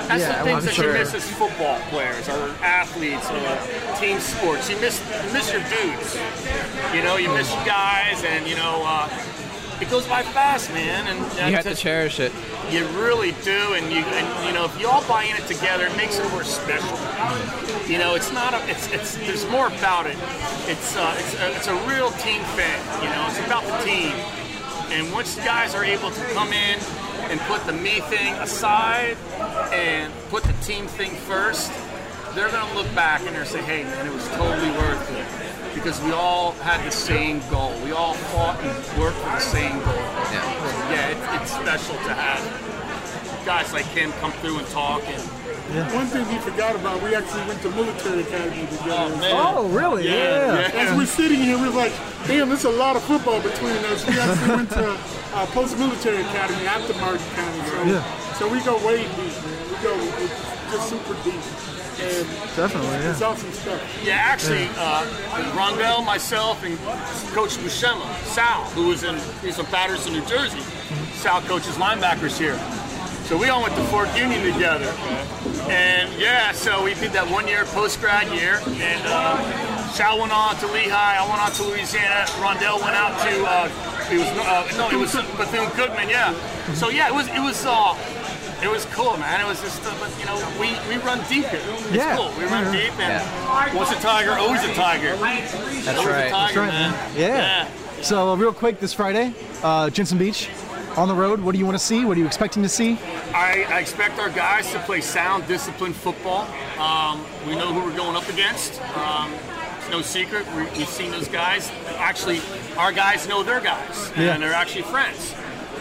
That's 0.09 0.23
Yeah, 0.23 0.39
the 0.39 0.45
things 0.45 0.59
I'm 0.61 0.65
that 0.67 0.75
sure. 0.75 0.87
you 0.93 0.99
miss 0.99 1.15
as 1.15 1.29
football 1.31 1.79
players 1.91 2.29
or 2.29 2.51
athletes 2.63 3.29
or 3.31 3.99
team 4.01 4.19
sports. 4.21 4.69
You 4.71 4.79
miss 4.81 5.01
you 5.27 5.33
miss 5.33 5.53
your 5.53 5.63
dudes. 5.71 6.17
You 6.95 7.03
know, 7.03 7.17
you 7.17 7.29
miss 7.31 7.53
your 7.55 7.65
guys, 7.65 8.23
and 8.25 8.47
you 8.47 8.57
know, 8.57 8.83
uh, 8.85 9.09
it 9.81 9.91
goes 9.91 10.07
by 10.07 10.23
fast, 10.23 10.71
man. 10.71 11.07
And, 11.07 11.19
you 11.51 11.57
have 11.57 11.65
to 11.65 11.75
cherish 11.75 12.21
it. 12.21 12.33
you 12.71 12.87
really 12.89 13.33
do, 13.45 13.75
and 13.75 13.93
you 13.93 14.01
and 14.01 14.47
you 14.47 14.53
know 14.53 14.65
if 14.65 14.81
you 14.81 14.89
all 14.89 15.07
buy 15.07 15.25
in 15.25 15.37
it 15.37 15.47
together, 15.47 15.87
it 15.87 15.97
makes 15.97 16.19
it 16.19 16.31
more 16.31 16.45
special. 16.45 16.97
You 17.91 17.99
know, 17.99 18.15
it's 18.15 18.33
not 18.33 18.55
a, 18.55 18.71
it's 18.71 18.91
it's 18.93 19.17
there's 19.19 19.49
more 19.51 19.69
about 19.69 20.07
it. 20.07 20.17
It's 20.67 20.97
uh, 20.97 21.15
it's 21.19 21.35
a, 21.35 21.57
it's 21.57 21.67
a 21.69 21.75
real 21.89 22.11
team 22.23 22.43
thing. 22.57 22.81
You 23.03 23.11
know, 23.11 23.27
it's 23.29 23.39
about 23.47 23.65
the 23.65 23.85
team. 23.85 24.13
And 24.91 25.13
once 25.13 25.35
guys 25.37 25.75
are 25.75 25.85
able 25.85 26.11
to 26.11 26.25
come 26.33 26.53
in 26.53 26.79
and 27.29 27.41
put 27.41 27.65
the 27.67 27.73
me 27.73 28.01
thing 28.03 28.35
aside 28.35 29.17
and 29.73 30.13
put 30.31 30.45
the 30.45 30.53
team 30.65 30.87
thing 30.87 31.11
first, 31.11 31.73
they're 32.35 32.51
gonna 32.51 32.73
look 32.75 32.93
back 32.95 33.21
and 33.23 33.35
they're 33.35 33.45
say, 33.45 33.63
hey 33.63 33.83
man, 33.83 34.07
it 34.07 34.13
was 34.13 34.27
totally 34.29 34.71
worth 34.71 35.11
it. 35.11 35.75
Because 35.75 36.01
we 36.03 36.13
all 36.13 36.53
had 36.53 36.85
the 36.87 36.91
same 36.91 37.41
goal. 37.51 37.73
We 37.85 37.93
all 37.93 38.06
special 41.79 42.03
to 42.05 42.15
have 42.15 43.45
guys 43.45 43.73
like 43.73 43.85
him 43.87 44.11
come 44.21 44.33
through 44.41 44.59
and 44.59 44.67
talk. 44.69 45.03
And, 45.07 45.23
One 45.95 46.07
thing 46.07 46.27
we 46.29 46.39
forgot 46.39 46.75
about, 46.77 47.03
we 47.03 47.15
actually 47.15 47.45
went 47.47 47.61
to 47.63 47.71
military 47.71 48.23
academy 48.23 48.67
together. 48.67 49.13
oh 49.13 49.17
man, 49.19 49.33
Oh, 49.35 49.69
really? 49.69 50.07
yeah, 50.07 50.71
yeah. 50.73 50.81
As 50.83 50.97
we're 50.97 51.07
sitting 51.07 51.41
here, 51.41 51.59
we're 51.59 51.71
like, 51.71 51.93
damn, 52.27 52.49
there's 52.49 52.65
a 52.65 52.71
lot 52.71 52.97
of 52.97 53.03
football 53.03 53.41
between 53.43 53.77
us. 53.93 54.07
We 54.07 54.19
actually 54.19 54.57
went 54.57 54.71
to 54.71 54.91
uh, 55.35 55.47
post-military 55.53 56.21
academy 56.23 56.67
after 56.67 56.95
Martin 56.95 57.27
County. 57.35 57.61
So, 57.69 57.83
Yeah. 57.85 58.33
so 58.39 58.49
we 58.49 58.61
go 58.65 58.75
way 58.87 59.03
deep, 59.03 59.35
man. 59.45 59.59
We 59.71 59.77
go 59.83 59.95
it's 60.25 60.73
just 60.73 60.89
super 60.89 61.15
deep. 61.25 61.43
And 61.99 62.27
Definitely, 62.57 62.97
it's 63.09 63.21
yeah. 63.21 63.27
awesome 63.27 63.53
stuff. 63.53 63.81
Yeah, 64.05 64.17
actually, 64.21 64.69
uh, 64.77 65.05
Rondal, 65.57 66.05
myself, 66.05 66.63
and 66.63 66.77
Coach 67.33 67.57
Buscema, 67.57 68.05
Sal, 68.25 68.65
who 68.77 68.89
was 68.89 69.03
in 69.03 69.15
he's 69.41 69.57
from 69.57 69.65
Paterson, 69.67 70.13
New 70.13 70.25
Jersey. 70.27 70.61
Sal 71.17 71.41
coaches 71.43 71.77
linebackers 71.77 72.39
here, 72.39 72.59
So 73.25 73.37
we 73.39 73.49
all 73.49 73.63
went 73.63 73.75
to 73.75 73.83
Fork 73.85 74.15
Union 74.17 74.53
together. 74.53 74.93
And 75.69 76.13
yeah, 76.21 76.53
so 76.53 76.85
we 76.85 76.95
did 76.95 77.13
that 77.13 77.29
one 77.29 77.49
year 77.49 77.65
post 77.65 78.01
grad 78.01 78.29
year. 78.33 78.61
And 78.67 79.03
uh, 79.07 79.89
Sal 79.89 80.21
went 80.21 80.33
on 80.33 80.57
to 80.57 80.67
Lehigh. 80.69 81.17
I 81.19 81.27
went 81.29 81.41
on 81.41 81.51
to 81.53 81.63
Louisiana. 81.65 82.27
Rondal 82.39 82.81
went 82.85 82.95
out 82.95 83.19
to 83.25 83.33
uh, 83.45 84.13
it 84.13 84.19
was 84.19 84.29
uh, 84.29 84.77
no, 84.77 84.91
it 84.91 85.01
was 85.01 85.13
Bethune 85.13 85.67
Cookman. 85.75 86.09
Yeah. 86.09 86.35
So 86.75 86.91
yeah, 86.91 87.09
it 87.09 87.15
was 87.15 87.27
it 87.29 87.41
was. 87.41 87.65
Uh, 87.67 87.97
it 88.63 88.71
was 88.71 88.87
cool, 88.87 89.19
man. 89.19 89.43
It 89.43 89.47
was 89.47 89.61
just, 89.61 89.85
uh, 89.85 89.95
but 90.01 90.11
you 90.19 90.25
know, 90.25 90.35
we, 90.59 90.73
we 90.89 90.97
run 91.05 91.19
deep 91.29 91.45
here. 91.45 91.61
It's 91.63 91.91
Yeah. 91.93 92.17
cool. 92.17 92.33
We 92.39 92.45
run 92.47 92.73
deep, 92.73 92.99
and 92.99 93.77
once 93.77 93.93
a 93.93 93.97
tiger, 93.97 94.33
always 94.33 94.65
a 94.65 94.73
tiger. 94.73 95.15
That's 95.17 95.89
always 95.89 96.07
right. 96.07 96.27
a 96.29 96.31
tiger, 96.31 96.61
right, 96.61 96.69
man. 96.73 96.91
man. 96.91 97.11
Yeah. 97.15 97.69
So, 98.01 98.31
uh, 98.31 98.35
real 98.37 98.55
quick, 98.55 98.81
this 98.81 98.95
Friday, 98.95 99.35
uh, 99.63 99.91
Jensen 99.91 100.17
Beach 100.17 100.49
on 100.97 101.09
the 101.09 101.15
road. 101.15 101.41
What 101.41 101.53
do 101.53 101.59
you 101.59 101.65
want 101.67 101.77
to 101.79 101.83
see? 101.85 102.05
What 102.05 102.17
are 102.17 102.21
you 102.21 102.27
expecting 102.27 102.63
to 102.63 102.69
see? 102.69 102.99
I, 103.35 103.67
I 103.69 103.81
expect 103.81 104.19
our 104.19 104.31
guys 104.31 104.71
to 104.73 104.79
play 104.81 105.01
sound, 105.01 105.47
disciplined 105.47 105.95
football. 105.97 106.43
Um, 106.79 107.25
we 107.47 107.55
know 107.55 107.73
who 107.73 107.81
we're 107.89 107.97
going 107.97 108.17
up 108.17 108.29
against. 108.29 108.81
Um, 108.97 109.33
it's 109.79 109.91
no 109.91 110.03
secret. 110.03 110.47
We, 110.55 110.63
we've 110.79 110.89
seen 110.89 111.11
those 111.11 111.29
guys. 111.29 111.71
Actually, 111.97 112.41
our 112.77 112.93
guys 112.93 113.29
know 113.29 113.43
their 113.43 113.61
guys, 113.61 114.13
Yeah. 114.17 114.35
and 114.35 114.43
they're 114.43 114.53
actually 114.55 114.83
friends. 114.83 115.35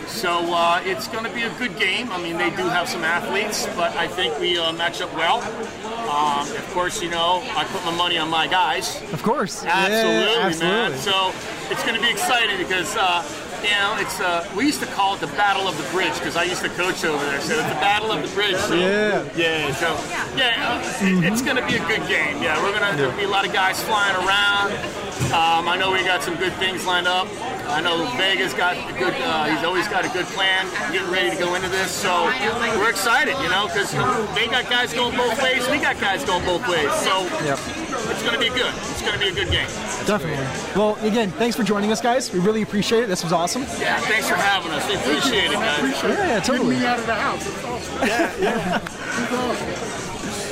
So 0.08 0.54
uh, 0.54 0.82
it's 0.86 1.08
going 1.08 1.26
to 1.26 1.34
be 1.34 1.42
a 1.44 1.50
good 1.58 1.78
game. 1.78 2.12
I 2.12 2.22
mean, 2.22 2.38
they 2.38 2.50
do 2.52 2.64
have 2.70 2.88
some 2.88 3.04
athletes, 3.04 3.66
but 3.76 3.96
I 3.98 4.08
think 4.08 4.40
we 4.40 4.58
uh, 4.58 4.72
match 4.74 5.02
up 5.02 5.14
well. 5.16 5.42
Um, 6.08 6.48
of 6.56 6.70
course, 6.74 7.02
you 7.02 7.10
know, 7.10 7.42
I 7.56 7.64
put 7.66 7.84
my 7.84 7.96
money 7.96 8.18
on 8.20 8.30
my 8.30 8.48
guys. 8.48 9.02
Of 9.12 9.24
course. 9.24 9.66
Absolutely, 9.66 10.34
Yeah, 10.36 10.46
absolutely. 10.46 10.90
man. 10.92 10.98
So 11.00 11.34
it's 11.72 11.84
going 11.84 11.96
to 11.96 12.02
be 12.02 12.10
exciting 12.12 12.58
because 12.58 12.96
uh, 12.96 13.24
you 13.64 13.72
know 13.72 13.96
it's 14.00 14.20
uh, 14.20 14.48
we 14.56 14.66
used 14.66 14.80
to 14.82 14.88
call 14.88 15.16
it 15.16 15.22
the 15.22 15.28
Battle 15.36 15.68
of 15.68 15.76
the 15.78 15.88
Bridge 15.92 16.14
because 16.14 16.36
I 16.36 16.44
used 16.44 16.62
to 16.62 16.70
coach 16.70 17.04
over 17.06 17.24
there. 17.26 17.42
So 17.42 17.54
it's 17.60 17.68
the 17.70 17.80
Battle 17.82 18.12
of 18.12 18.22
the 18.22 18.34
Bridge. 18.36 18.56
So, 18.58 18.76
Yeah. 18.76 19.24
yeah. 19.36 19.74
So 19.76 19.98
yeah, 20.38 20.82
it- 21.02 21.24
it's 21.24 21.42
going 21.42 21.58
to 21.58 21.66
be 21.66 21.76
a 21.76 21.86
good 21.88 22.06
game. 22.08 22.42
Yeah, 22.42 22.62
we're 22.62 22.78
going 22.78 22.90
to 22.92 22.98
there'll 22.98 23.18
be 23.18 23.24
a 23.24 23.28
lot 23.28 23.46
of 23.46 23.54
guys 23.54 23.82
flying 23.84 24.16
around. 24.16 24.72
Um, 25.32 25.68
I 25.68 25.78
know 25.78 25.92
we 25.92 26.04
got 26.04 26.22
some 26.24 26.36
good 26.36 26.54
things 26.56 26.86
lined 26.86 27.08
up. 27.08 27.28
I 27.68 27.82
know 27.82 28.06
Vega's 28.18 28.54
got 28.54 28.76
a 28.78 28.94
good. 29.00 29.14
Uh, 29.22 29.46
he's 29.46 29.64
always 29.64 29.88
got 29.88 30.06
a 30.06 30.10
good 30.10 30.26
plan. 30.28 30.68
Getting 30.92 31.10
ready 31.10 31.32
to 31.32 31.38
go 31.38 31.56
into 31.56 31.70
this, 31.70 31.90
so 31.92 32.26
we're 32.78 32.90
excited. 32.90 33.36
You 33.42 33.50
know, 33.50 33.68
because 33.68 33.92
they 34.36 34.48
got 34.48 34.70
guys 34.70 34.94
going 34.94 35.16
both 35.16 35.42
ways. 35.42 35.68
We 35.70 35.78
got 35.80 36.00
guys 36.00 36.24
going 36.26 36.46
both 36.46 36.68
ways. 36.68 36.92
So 37.02 37.24
Yep. 37.44 37.60
It's 38.16 38.24
going 38.24 38.34
to 38.34 38.40
be 38.40 38.50
good. 38.50 38.74
It's 38.74 39.02
going 39.02 39.14
to 39.14 39.20
be 39.20 39.30
a 39.30 39.34
good 39.34 39.50
game. 39.52 39.68
Definitely. 40.08 40.46
Well, 40.76 40.96
again, 41.06 41.32
thanks 41.32 41.56
for 41.56 41.64
joining 41.64 41.92
us, 41.92 42.02
guys. 42.02 42.32
We 42.34 42.40
really 42.40 42.62
appreciate 42.62 43.04
it. 43.04 43.08
This 43.08 43.24
was 43.24 43.32
awesome. 43.34 43.64
Yeah, 43.80 44.00
thanks 44.02 44.28
for 44.28 44.36
having 44.36 44.72
us. 44.72 44.86
We 44.88 44.96
appreciate 44.96 45.46
it, 45.52 45.54
guys. 45.54 45.78
Appreciate 45.80 46.10
Yeah, 46.12 46.28
yeah, 46.28 46.38
it. 46.38 46.44
totally. 46.44 46.76
Getting 46.76 46.82
me 46.82 46.88
out 46.88 47.00
of 47.00 47.06
the 47.06 47.16
house. 47.16 47.48
It's 47.48 47.64
awesome. 47.66 48.10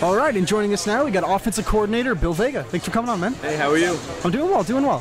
All 0.03 0.15
right, 0.17 0.35
and 0.35 0.45
joining 0.45 0.73
us 0.73 0.85
now, 0.85 1.05
we 1.05 1.11
got 1.11 1.23
offensive 1.25 1.65
coordinator 1.65 2.13
Bill 2.13 2.33
Vega. 2.33 2.65
Thanks 2.65 2.85
for 2.85 2.91
coming 2.91 3.07
on, 3.09 3.21
man. 3.21 3.33
Hey, 3.35 3.55
how 3.55 3.69
are 3.69 3.77
you? 3.77 3.97
I'm 4.25 4.31
doing 4.31 4.51
well, 4.51 4.61
doing 4.61 4.85
well. 4.85 4.99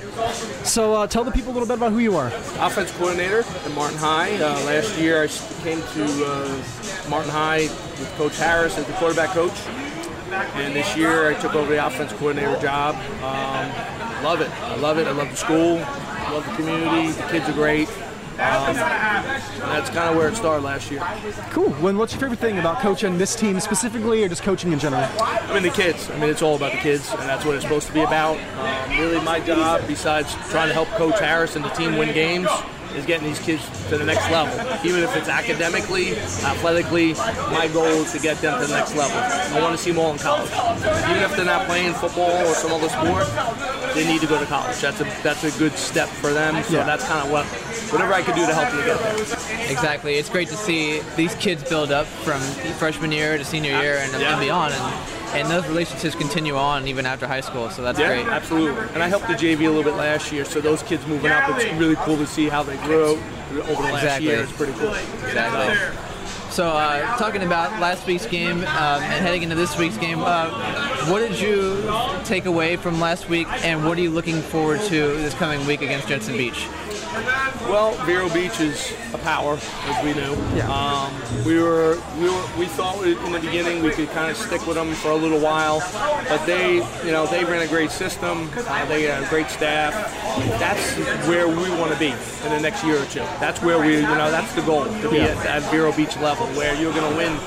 So, 0.64 0.94
uh, 0.94 1.08
tell 1.08 1.24
the 1.24 1.32
people 1.32 1.50
a 1.50 1.54
little 1.54 1.66
bit 1.66 1.76
about 1.76 1.90
who 1.90 1.98
you 1.98 2.16
are. 2.16 2.28
Offensive 2.60 2.96
coordinator 2.98 3.40
at 3.40 3.70
Martin 3.74 3.98
High. 3.98 4.36
Uh, 4.36 4.52
last 4.64 4.96
year 4.98 5.24
I 5.24 5.26
came 5.64 5.82
to 5.94 6.04
uh, 6.24 6.62
Martin 7.10 7.32
High 7.32 7.62
with 7.62 8.14
Coach 8.16 8.38
Harris 8.38 8.78
as 8.78 8.86
the 8.86 8.92
quarterback 8.92 9.30
coach. 9.30 9.50
And 10.32 10.74
this 10.74 10.96
year 10.96 11.28
I 11.30 11.34
took 11.34 11.54
over 11.54 11.72
the 11.72 11.84
offense 11.84 12.12
coordinator 12.12 12.60
job. 12.60 12.94
Um, 13.22 14.24
love 14.24 14.40
it. 14.40 14.50
I 14.50 14.76
love 14.76 14.98
it. 14.98 15.06
I 15.06 15.12
love 15.12 15.30
the 15.30 15.36
school. 15.36 15.78
I 15.84 16.32
love 16.32 16.46
the 16.46 16.54
community. 16.54 17.12
The 17.12 17.28
kids 17.28 17.48
are 17.48 17.52
great. 17.52 17.88
Um, 18.32 18.74
that's 18.74 19.90
kind 19.90 20.10
of 20.10 20.16
where 20.16 20.26
it 20.28 20.36
started 20.36 20.64
last 20.64 20.90
year. 20.90 21.00
Cool. 21.50 21.68
When 21.74 21.98
what's 21.98 22.14
your 22.14 22.20
favorite 22.20 22.40
thing 22.40 22.58
about 22.58 22.80
coaching 22.80 23.18
this 23.18 23.36
team 23.36 23.60
specifically, 23.60 24.24
or 24.24 24.28
just 24.28 24.42
coaching 24.42 24.72
in 24.72 24.78
general? 24.78 25.04
I 25.20 25.52
mean, 25.52 25.62
the 25.62 25.70
kids. 25.70 26.08
I 26.08 26.18
mean, 26.18 26.30
it's 26.30 26.40
all 26.40 26.56
about 26.56 26.72
the 26.72 26.78
kids, 26.78 27.10
and 27.10 27.20
that's 27.20 27.44
what 27.44 27.54
it's 27.56 27.64
supposed 27.64 27.88
to 27.88 27.92
be 27.92 28.00
about. 28.00 28.38
Um, 28.58 28.98
really, 28.98 29.20
my 29.22 29.38
job, 29.38 29.82
besides 29.86 30.34
trying 30.50 30.68
to 30.68 30.74
help 30.74 30.88
Coach 30.90 31.20
Harris 31.20 31.56
and 31.56 31.64
the 31.64 31.68
team 31.70 31.98
win 31.98 32.14
games, 32.14 32.48
is 32.96 33.06
getting 33.06 33.26
these 33.26 33.38
kids 33.40 33.62
to 33.88 33.98
the 33.98 34.04
next 34.04 34.30
level. 34.30 34.54
Even 34.84 35.02
if 35.02 35.14
it's 35.16 35.28
academically, 35.28 36.12
athletically, 36.44 37.14
my 37.52 37.68
goal 37.72 37.84
is 37.86 38.12
to 38.12 38.18
get 38.18 38.38
them 38.38 38.60
to 38.60 38.66
the 38.66 38.74
next 38.74 38.94
level. 38.96 39.16
I 39.18 39.60
want 39.60 39.76
to 39.76 39.82
see 39.82 39.90
them 39.90 40.00
all 40.00 40.12
in 40.12 40.18
college. 40.18 40.50
Even 41.10 41.22
if 41.22 41.34
they're 41.36 41.44
not 41.44 41.66
playing 41.66 41.94
football 41.94 42.30
or 42.46 42.54
some 42.54 42.72
other 42.72 42.88
sport, 42.88 43.26
they 43.94 44.06
need 44.06 44.20
to 44.20 44.26
go 44.26 44.38
to 44.38 44.46
college. 44.46 44.80
That's 44.80 45.00
a 45.00 45.04
that's 45.22 45.44
a 45.44 45.58
good 45.58 45.72
step 45.72 46.08
for 46.08 46.32
them. 46.32 46.62
So 46.64 46.76
Yeah. 46.76 46.84
that's 46.84 47.04
kind 47.04 47.24
of 47.26 47.30
what 47.32 47.44
whatever 47.92 48.14
I 48.14 48.22
could 48.22 48.34
do 48.34 48.46
to 48.46 48.54
help 48.54 48.70
them 48.70 48.84
get 48.86 48.98
there. 49.02 49.70
Exactly. 49.70 50.14
It's 50.14 50.28
great 50.30 50.48
to 50.48 50.56
see 50.56 51.00
these 51.16 51.34
kids 51.36 51.62
build 51.68 51.92
up 51.92 52.06
from 52.06 52.40
freshman 52.78 53.12
year 53.12 53.36
to 53.36 53.44
senior 53.44 53.72
year 53.80 53.98
and, 53.98 54.20
Yeah. 54.20 54.32
and 54.32 54.40
beyond, 54.40 54.72
and, 54.74 54.82
and 55.34 55.48
those 55.50 55.66
relationships 55.68 56.14
continue 56.14 56.56
on 56.56 56.86
even 56.86 57.06
after 57.06 57.26
high 57.26 57.40
school. 57.40 57.70
So 57.70 57.82
that's 57.82 57.98
Yeah, 57.98 58.08
great. 58.08 58.26
absolutely. 58.26 58.82
And 58.94 59.02
I 59.02 59.08
helped 59.08 59.28
the 59.28 59.34
JV 59.34 59.66
a 59.66 59.70
little 59.70 59.82
bit 59.84 59.94
last 59.96 60.30
year, 60.32 60.44
so 60.44 60.60
those 60.60 60.82
kids 60.82 61.06
moving 61.06 61.30
up, 61.30 61.48
it's 61.50 61.72
really 61.78 61.96
cool 61.96 62.16
to 62.16 62.26
see 62.26 62.48
how 62.48 62.62
they 62.62 62.76
grew 62.78 63.18
over 63.52 63.82
the 63.82 63.92
last 63.92 64.02
Exactly. 64.02 64.28
year. 64.28 64.40
It's 64.42 64.52
pretty 64.52 64.72
cool. 64.74 64.94
Exactly. 65.24 65.76
So, 66.50 66.68
uh, 66.68 67.16
talking 67.16 67.42
about 67.42 67.80
last 67.80 68.06
week's 68.06 68.26
game 68.26 68.58
um, 68.60 69.02
and 69.02 69.24
heading 69.24 69.42
into 69.42 69.54
this 69.54 69.78
week's 69.78 69.96
game, 69.96 70.20
uh, 70.22 70.50
what 71.10 71.20
did 71.20 71.40
you 71.40 71.82
take 72.24 72.44
away 72.44 72.76
from 72.76 73.00
last 73.00 73.30
week, 73.30 73.46
and 73.64 73.86
what 73.86 73.96
are 73.96 74.02
you 74.02 74.10
looking 74.10 74.42
forward 74.42 74.80
to 74.82 75.16
this 75.16 75.32
coming 75.32 75.64
week 75.66 75.80
against 75.80 76.08
Jensen 76.08 76.36
Beach? 76.36 76.66
Well, 77.68 77.92
Vero 78.06 78.28
Beach 78.30 78.58
is 78.60 78.92
a 79.12 79.18
power, 79.18 79.58
as 79.84 80.04
we 80.04 80.14
knew. 80.14 80.32
Yeah. 80.56 80.68
Um, 80.72 81.12
we 81.44 81.58
were 81.58 82.00
we 82.18 82.24
were 82.30 82.46
we 82.58 82.66
thought 82.66 83.04
in 83.06 83.32
the 83.32 83.38
beginning 83.40 83.82
we 83.82 83.90
could 83.90 84.08
kind 84.10 84.30
of 84.30 84.36
stick 84.36 84.66
with 84.66 84.76
them 84.76 84.92
for 84.94 85.10
a 85.10 85.16
little 85.16 85.38
while, 85.38 85.80
but 86.28 86.44
they 86.46 86.76
you 87.04 87.12
know 87.12 87.26
they 87.26 87.44
ran 87.44 87.60
a 87.62 87.68
great 87.68 87.90
system. 87.90 88.48
Uh, 88.56 88.84
they 88.86 89.02
had 89.02 89.22
a 89.22 89.28
great 89.28 89.48
staff. 89.48 89.92
That's 90.58 90.96
where 91.28 91.46
we 91.48 91.68
want 91.78 91.92
to 91.92 91.98
be 91.98 92.08
in 92.44 92.50
the 92.50 92.60
next 92.60 92.82
year 92.84 92.96
or 93.02 93.06
two. 93.06 93.20
That's 93.40 93.60
where 93.62 93.78
we 93.78 93.96
you 93.96 94.02
know 94.02 94.30
that's 94.30 94.54
the 94.54 94.62
goal 94.62 94.84
to 94.84 95.10
be 95.10 95.18
Yeah. 95.18 95.26
at, 95.26 95.62
at 95.64 95.70
Vero 95.70 95.92
Beach 95.92 96.16
level, 96.16 96.46
where 96.48 96.74
you're 96.80 96.94
going 96.94 97.10
to 97.10 97.16
win. 97.16 97.38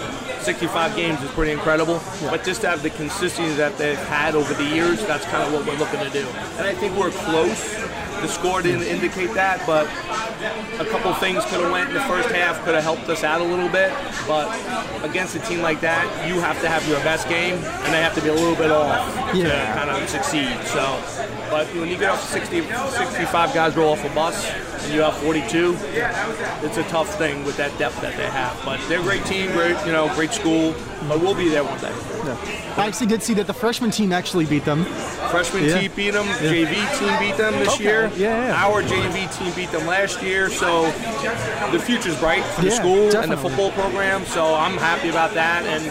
65 0.41 0.95
games 0.95 1.19
is 1.23 1.31
pretty 1.31 1.51
incredible, 1.51 1.99
but 2.21 2.43
just 2.43 2.61
to 2.61 2.67
have 2.69 2.83
the 2.83 2.91
consistency 2.91 3.55
that 3.55 3.75
they've 3.79 3.97
had 3.97 4.35
over 4.35 4.53
the 4.53 4.63
years, 4.63 5.03
that's 5.07 5.25
kind 5.25 5.41
of 5.41 5.51
what 5.51 5.65
we're 5.65 5.79
looking 5.79 5.99
to 6.01 6.09
do. 6.11 6.27
And 6.59 6.67
I 6.67 6.75
think 6.75 6.95
we're 6.95 7.09
close. 7.09 7.73
The 8.21 8.27
score 8.27 8.61
didn't 8.61 8.83
indicate 8.83 9.33
that, 9.33 9.65
but 9.65 9.85
a 10.79 10.89
couple 10.89 11.13
things 11.15 11.43
could 11.45 11.61
have 11.61 11.71
went 11.71 11.89
in 11.89 11.95
the 11.95 12.01
first 12.01 12.29
half, 12.29 12.63
could 12.65 12.75
have 12.75 12.83
helped 12.83 13.07
us 13.09 13.23
out 13.23 13.41
a 13.41 13.43
little 13.43 13.69
bit. 13.69 13.93
But 14.27 14.49
against 15.03 15.35
a 15.35 15.39
team 15.39 15.61
like 15.61 15.81
that, 15.81 16.27
you 16.27 16.39
have 16.39 16.59
to 16.61 16.67
have 16.67 16.87
your 16.87 16.99
best 16.99 17.29
game, 17.29 17.55
and 17.55 17.93
they 17.93 18.01
have 18.01 18.15
to 18.15 18.21
be 18.21 18.29
a 18.29 18.33
little 18.33 18.55
bit 18.55 18.71
off 18.71 19.24
Yeah. 19.37 19.73
to 19.73 19.79
kind 19.79 19.89
of 19.89 20.09
succeed. 20.09 20.57
So, 20.65 20.83
but 21.49 21.67
when 21.75 21.89
you 21.89 21.97
get 21.97 22.09
off 22.11 22.23
60, 22.29 22.61
65 22.61 23.53
guys 23.53 23.75
roll 23.75 23.91
off 23.93 24.03
a 24.05 24.09
bus, 24.15 24.49
and 24.83 24.93
you 24.93 25.01
have 25.01 25.15
42, 25.17 25.75
it's 26.63 26.77
a 26.77 26.83
tough 26.83 27.17
thing 27.17 27.43
with 27.43 27.57
that 27.57 27.75
depth 27.79 28.01
that 28.01 28.15
they 28.17 28.27
have. 28.29 28.59
But 28.65 28.79
they're 28.87 28.99
a 28.99 29.03
great 29.03 29.25
team, 29.25 29.51
great 29.51 29.77
you 29.85 29.91
know, 29.91 30.13
great 30.15 30.31
school. 30.31 30.73
But 31.07 31.21
we'll 31.21 31.35
be 31.35 31.49
there 31.49 31.63
one 31.63 31.79
day. 31.79 31.91
I 32.77 32.87
actually 32.87 33.05
did 33.07 33.21
see 33.21 33.35
that 33.35 33.45
the 33.45 33.53
freshman 33.53 33.91
team 33.91 34.11
actually 34.11 34.45
beat 34.45 34.65
them. 34.65 34.85
Freshman 35.29 35.65
Yeah. 35.65 35.79
team 35.79 35.91
beat 35.95 36.11
them. 36.11 36.25
JV 36.25 36.73
team 36.97 37.19
beat 37.19 37.37
them 37.37 37.53
this 37.59 37.75
Okay. 37.75 37.83
year. 37.83 38.11
Yeah, 38.15 38.47
yeah. 38.47 38.65
Our 38.65 38.81
JV 38.81 39.27
team 39.27 39.51
beat 39.55 39.71
them 39.71 39.85
last 39.85 40.21
year. 40.23 40.49
So 40.49 40.83
the 41.71 41.79
future's 41.79 42.17
bright 42.17 42.43
for 42.43 42.61
the 42.61 42.69
Yeah, 42.69 42.73
school 42.75 43.15
and 43.17 43.31
the 43.31 43.37
football 43.37 43.71
program. 43.71 44.25
So 44.25 44.55
I'm 44.55 44.77
happy 44.77 45.09
about 45.09 45.33
that. 45.35 45.63
And 45.65 45.85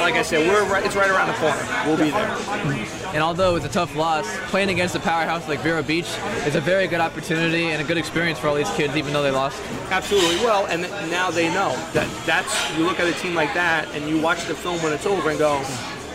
like 0.00 0.14
I 0.14 0.22
said, 0.22 0.48
we're 0.48 0.62
right, 0.64 0.84
it's 0.86 0.94
right 0.94 1.10
around 1.10 1.28
the 1.28 1.34
corner. 1.34 1.66
We'll 1.86 1.96
be 1.96 2.10
there. 2.10 2.28
Mm-hmm. 2.28 2.81
And 3.14 3.22
although 3.22 3.56
it's 3.56 3.66
a 3.66 3.68
tough 3.68 3.94
loss, 3.94 4.26
playing 4.50 4.70
against 4.70 4.94
a 4.94 5.00
powerhouse 5.00 5.48
like 5.48 5.60
Vero 5.60 5.82
Beach 5.82 6.08
is 6.46 6.54
a 6.54 6.60
very 6.60 6.86
good 6.86 7.00
opportunity 7.00 7.70
and 7.70 7.82
a 7.82 7.84
good 7.84 7.98
experience 7.98 8.38
for 8.38 8.48
all 8.48 8.54
these 8.54 8.70
kids, 8.70 8.96
even 8.96 9.12
though 9.12 9.22
they 9.22 9.30
lost. 9.30 9.60
Absolutely. 9.90 10.36
Well, 10.36 10.66
and 10.66 10.82
now 11.10 11.30
they 11.30 11.48
know 11.52 11.70
that 11.92 12.08
that's 12.26 12.78
you 12.78 12.84
look 12.84 13.00
at 13.00 13.06
a 13.06 13.18
team 13.20 13.34
like 13.34 13.52
that 13.54 13.88
and 13.94 14.08
you 14.08 14.20
watch 14.20 14.44
the 14.46 14.54
film 14.54 14.82
when 14.82 14.92
it's 14.92 15.06
over 15.06 15.30
and 15.30 15.38
go, 15.38 15.58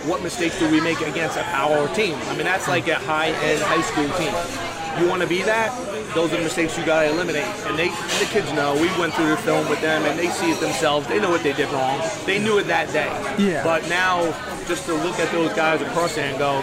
what 0.08 0.24
mistakes 0.24 0.58
do 0.58 0.72
we 0.72 0.80
make 0.80 1.02
against 1.02 1.38
a 1.38 1.44
power 1.44 1.88
team? 1.94 2.16
I 2.28 2.36
mean, 2.36 2.46
that's 2.46 2.68
like 2.68 2.88
a 2.88 2.96
high-end 2.96 3.62
high 3.62 3.82
school 3.82 4.10
team. 4.18 4.34
You 5.02 5.10
want 5.10 5.22
to 5.22 5.28
be 5.28 5.44
that? 5.44 5.70
Those 6.16 6.34
are 6.34 6.38
the 6.38 6.44
mistakes 6.44 6.78
you 6.78 6.86
got 6.86 7.04
to 7.04 7.10
eliminate. 7.10 7.46
And 7.68 7.78
they, 7.78 7.90
the 7.90 8.28
kids 8.32 8.52
know. 8.54 8.74
We 8.74 8.88
went 8.98 9.14
through 9.14 9.30
the 9.30 9.38
film 9.38 9.70
with 9.70 9.82
them, 9.82 10.04
and 10.06 10.18
they 10.18 10.30
see 10.30 10.50
it 10.50 10.60
themselves. 10.60 11.08
They 11.08 11.20
know 11.20 11.30
what 11.30 11.44
they 11.44 11.54
did 11.54 11.70
wrong. 11.70 12.02
They 12.26 12.40
knew 12.40 12.58
it 12.58 12.68
that 12.68 12.92
day. 12.92 13.10
Yeah. 13.38 13.64
But 13.64 13.88
now, 13.90 14.24
just 14.68 14.86
to 14.86 14.94
look 14.94 15.20
at 15.20 15.32
those 15.32 15.54
guys 15.54 15.82
across 15.82 16.16
there 16.16 16.30
and 16.30 16.38
go, 16.38 16.62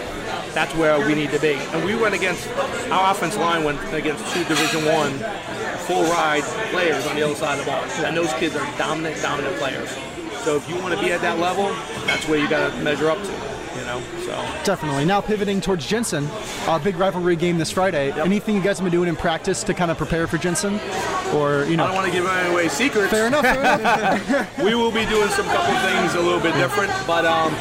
that's 0.53 0.73
where 0.75 1.05
we 1.05 1.15
need 1.15 1.31
to 1.31 1.39
be. 1.39 1.53
And 1.53 1.83
we 1.83 1.95
went 1.95 2.15
against 2.15 2.47
our 2.89 3.11
offense 3.11 3.35
line 3.37 3.63
went 3.63 3.79
against 3.93 4.25
two 4.33 4.43
Division 4.45 4.85
One 4.85 5.11
full 5.85 6.03
ride 6.03 6.43
players 6.71 7.05
on 7.07 7.15
the 7.15 7.23
other 7.23 7.35
side 7.35 7.59
of 7.59 7.65
the 7.65 7.71
ball. 7.71 7.83
And 8.05 8.15
those 8.15 8.33
kids 8.33 8.55
are 8.55 8.77
dominant, 8.77 9.21
dominant 9.21 9.55
players. 9.57 9.89
So 10.43 10.55
if 10.55 10.69
you 10.69 10.75
want 10.77 10.93
to 10.93 11.01
be 11.03 11.11
at 11.11 11.21
that 11.21 11.39
level, 11.39 11.65
that's 12.05 12.27
where 12.27 12.39
you 12.39 12.47
got 12.49 12.71
to 12.71 12.77
measure 12.83 13.09
up 13.09 13.17
to. 13.17 13.55
You 13.77 13.85
know. 13.85 14.01
So 14.21 14.31
Definitely. 14.63 15.03
Now 15.03 15.19
pivoting 15.19 15.59
towards 15.59 15.85
Jensen, 15.85 16.29
a 16.67 16.79
big 16.79 16.95
rivalry 16.95 17.35
game 17.35 17.57
this 17.57 17.71
Friday. 17.71 18.11
Anything 18.13 18.55
you 18.55 18.61
guys 18.61 18.79
have 18.79 18.85
been 18.85 18.91
doing 18.91 19.09
in 19.09 19.15
practice 19.15 19.63
to 19.63 19.73
kind 19.73 19.91
of 19.91 19.97
prepare 19.97 20.27
for 20.27 20.37
Jensen, 20.37 20.79
or 21.33 21.65
you 21.65 21.75
know? 21.75 21.83
I 21.83 21.87
don't 21.87 21.95
want 21.95 22.05
to 22.05 22.11
give 22.11 22.25
away 22.25 22.69
secrets. 22.69 23.11
Fair 23.11 23.27
enough. 23.27 23.41
Fair 23.41 23.79
enough. 23.79 24.57
we 24.59 24.75
will 24.75 24.91
be 24.91 25.05
doing 25.07 25.27
some 25.29 25.45
couple 25.47 25.75
things 25.89 26.13
a 26.13 26.21
little 26.21 26.39
bit 26.39 26.53
different, 26.55 26.93
but 27.05 27.25
um, 27.25 27.53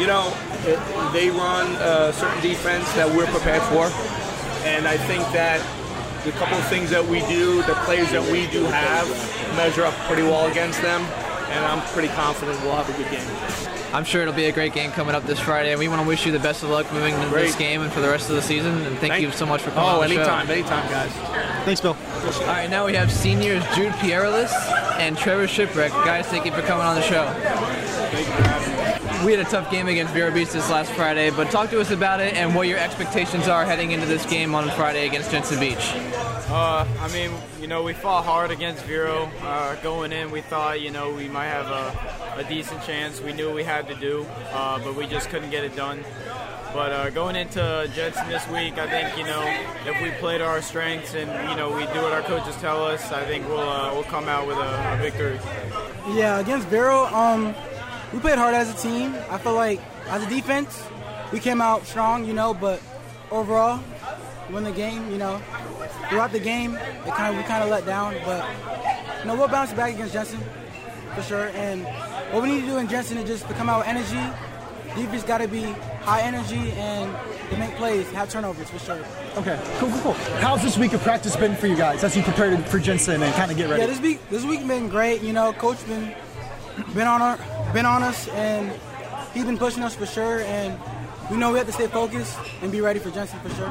you 0.00 0.06
know, 0.06 0.32
it, 0.64 0.78
they 1.12 1.30
run 1.30 1.70
a 1.76 2.12
certain 2.12 2.40
defense 2.42 2.90
that 2.94 3.08
we're 3.14 3.26
prepared 3.26 3.62
for, 3.64 3.86
and 4.66 4.88
I 4.88 4.96
think 4.96 5.22
that 5.32 5.60
the 6.24 6.32
couple 6.32 6.56
of 6.56 6.66
things 6.68 6.90
that 6.90 7.04
we 7.04 7.20
do, 7.28 7.62
the 7.62 7.74
players 7.84 8.10
that 8.12 8.22
we 8.32 8.46
do 8.48 8.64
have, 8.64 9.06
measure 9.56 9.84
up 9.84 9.94
pretty 10.06 10.22
well 10.22 10.50
against 10.50 10.80
them, 10.82 11.02
and 11.50 11.64
I'm 11.64 11.80
pretty 11.92 12.08
confident 12.08 12.60
we'll 12.62 12.76
have 12.76 12.88
a 12.88 12.96
good 12.96 13.10
game. 13.10 13.26
I'm 13.92 14.04
sure 14.04 14.22
it'll 14.22 14.32
be 14.34 14.44
a 14.44 14.52
great 14.52 14.72
game 14.72 14.92
coming 14.92 15.16
up 15.16 15.24
this 15.24 15.40
Friday, 15.40 15.70
and 15.72 15.78
we 15.80 15.88
want 15.88 16.00
to 16.00 16.06
wish 16.06 16.24
you 16.24 16.30
the 16.30 16.38
best 16.38 16.62
of 16.62 16.70
luck 16.70 16.90
moving 16.92 17.12
into 17.14 17.28
this 17.30 17.56
game 17.56 17.82
and 17.82 17.92
for 17.92 18.00
the 18.00 18.08
rest 18.08 18.30
of 18.30 18.36
the 18.36 18.42
season. 18.42 18.78
And 18.86 18.96
thank, 18.98 19.20
you 19.20 19.32
so 19.32 19.44
much 19.46 19.62
for 19.62 19.70
coming 19.70 19.84
Oh, 19.90 20.00
on 20.00 20.08
the 20.08 20.14
anytime, 20.14 20.46
show. 20.46 20.52
anytime, 20.52 20.88
guys. 20.90 21.10
Thanks, 21.64 21.80
Bill. 21.80 21.96
All 21.96 22.46
right, 22.46 22.70
now 22.70 22.86
we 22.86 22.94
have 22.94 23.10
seniors 23.10 23.64
Jude 23.74 23.92
Pierrelus 23.94 24.52
and 25.00 25.18
Trevor 25.18 25.46
Shpiruk. 25.48 25.90
Guys, 26.04 26.26
thank 26.28 26.44
you 26.46 26.52
for 26.52 26.62
coming 26.62 26.86
on 26.86 26.94
the 26.94 27.02
show. 27.02 27.24
We 29.24 29.32
had 29.32 29.46
a 29.46 29.50
tough 29.50 29.70
game 29.70 29.86
against 29.86 30.14
Vero 30.14 30.32
Beach 30.32 30.48
this 30.48 30.70
last 30.70 30.90
Friday, 30.92 31.28
but 31.28 31.50
talk 31.50 31.68
to 31.70 31.80
us 31.80 31.90
about 31.90 32.20
it 32.20 32.34
and 32.34 32.54
what 32.54 32.68
your 32.68 32.78
expectations 32.78 33.48
are 33.48 33.66
heading 33.66 33.90
into 33.90 34.06
this 34.06 34.24
game 34.24 34.54
on 34.54 34.70
Friday 34.70 35.06
against 35.06 35.30
Jensen 35.30 35.60
Beach. 35.60 35.92
Uh, 36.48 36.86
I 36.98 37.08
mean, 37.12 37.30
you 37.60 37.66
know, 37.66 37.82
we 37.82 37.92
fought 37.92 38.24
hard 38.24 38.50
against 38.50 38.82
Vero. 38.86 39.30
Uh, 39.42 39.74
going 39.82 40.12
in, 40.12 40.30
we 40.30 40.40
thought, 40.40 40.80
you 40.80 40.90
know, 40.90 41.12
we 41.12 41.28
might 41.28 41.48
have 41.48 41.66
a, 41.66 42.40
a 42.40 42.48
decent 42.48 42.82
chance. 42.84 43.20
We 43.20 43.34
knew 43.34 43.48
what 43.48 43.56
we 43.56 43.62
had 43.62 43.86
to 43.88 43.94
do, 43.94 44.26
uh, 44.52 44.78
but 44.82 44.96
we 44.96 45.06
just 45.06 45.28
couldn't 45.28 45.50
get 45.50 45.64
it 45.64 45.76
done. 45.76 46.02
But 46.72 46.92
uh, 46.92 47.10
going 47.10 47.36
into 47.36 47.90
Jensen 47.94 48.26
this 48.28 48.48
week, 48.48 48.78
I 48.78 48.88
think, 48.88 49.18
you 49.18 49.24
know, 49.24 49.42
if 49.84 50.02
we 50.02 50.12
play 50.18 50.38
to 50.38 50.44
our 50.46 50.62
strengths 50.62 51.14
and, 51.14 51.28
you 51.50 51.56
know, 51.56 51.68
we 51.68 51.84
do 51.92 52.00
what 52.02 52.12
our 52.12 52.22
coaches 52.22 52.56
tell 52.56 52.82
us, 52.86 53.12
I 53.12 53.24
think 53.26 53.46
we'll, 53.48 53.60
uh, 53.60 53.92
we'll 53.92 54.02
come 54.04 54.28
out 54.28 54.46
with 54.46 54.56
a, 54.56 54.94
a 54.94 54.96
victory. 54.96 55.38
Yeah, 56.16 56.40
against 56.40 56.68
Vero, 56.68 57.04
um, 57.06 57.54
we 58.12 58.18
played 58.18 58.38
hard 58.38 58.54
as 58.54 58.70
a 58.72 58.88
team. 58.88 59.14
I 59.30 59.38
feel 59.38 59.54
like 59.54 59.80
as 60.08 60.22
a 60.22 60.28
defense, 60.28 60.82
we 61.32 61.40
came 61.40 61.60
out 61.60 61.86
strong, 61.86 62.24
you 62.24 62.32
know, 62.32 62.54
but 62.54 62.82
overall, 63.30 63.80
win 64.50 64.64
the 64.64 64.72
game, 64.72 65.10
you 65.10 65.18
know. 65.18 65.40
Throughout 66.08 66.32
the 66.32 66.40
game, 66.40 66.74
it 66.74 67.14
kind 67.14 67.32
of 67.32 67.36
we 67.36 67.48
kind 67.48 67.62
of 67.62 67.70
let 67.70 67.86
down, 67.86 68.16
but 68.24 68.44
you 69.20 69.26
know 69.26 69.36
we'll 69.36 69.48
bounce 69.48 69.72
back 69.72 69.94
against 69.94 70.12
Jensen 70.12 70.40
for 71.14 71.22
sure. 71.22 71.48
And 71.54 71.84
what 72.32 72.42
we 72.42 72.50
need 72.50 72.60
to 72.62 72.66
do 72.66 72.78
in 72.78 72.88
Jensen 72.88 73.16
is 73.18 73.28
just 73.28 73.46
to 73.46 73.54
come 73.54 73.68
out 73.68 73.78
with 73.78 73.88
energy. 73.88 74.36
Defense 74.96 75.22
got 75.22 75.38
to 75.38 75.46
be 75.46 75.62
high 76.02 76.22
energy 76.22 76.72
and 76.72 77.16
to 77.50 77.56
make 77.58 77.74
plays, 77.76 78.10
have 78.10 78.28
turnovers 78.28 78.68
for 78.70 78.80
sure. 78.80 79.04
Okay. 79.36 79.60
Cool. 79.78 79.88
Cool. 79.90 80.00
Cool. 80.00 80.12
How's 80.40 80.62
this 80.62 80.76
week 80.76 80.92
of 80.94 81.02
practice 81.02 81.36
been 81.36 81.54
for 81.54 81.68
you 81.68 81.76
guys 81.76 82.02
as 82.02 82.16
you 82.16 82.24
prepared 82.24 82.64
for 82.66 82.80
Jensen 82.80 83.22
and 83.22 83.34
kind 83.34 83.52
of 83.52 83.56
get 83.56 83.70
ready? 83.70 83.82
Yeah, 83.82 83.86
this 83.86 84.00
week 84.00 84.18
this 84.30 84.44
week 84.44 84.66
been 84.66 84.88
great. 84.88 85.22
You 85.22 85.32
know, 85.32 85.52
coach 85.52 85.84
been 85.86 86.12
been 86.94 87.06
on 87.06 87.22
our 87.22 87.38
been 87.72 87.86
on 87.86 88.02
us, 88.02 88.28
and 88.28 88.72
he's 89.32 89.44
been 89.44 89.58
pushing 89.58 89.82
us 89.82 89.94
for 89.94 90.06
sure. 90.06 90.40
And 90.40 90.78
we 91.30 91.36
know 91.36 91.52
we 91.52 91.58
have 91.58 91.66
to 91.66 91.72
stay 91.72 91.86
focused 91.86 92.36
and 92.62 92.72
be 92.72 92.80
ready 92.80 92.98
for 92.98 93.10
Jensen 93.10 93.38
for 93.40 93.50
sure. 93.50 93.68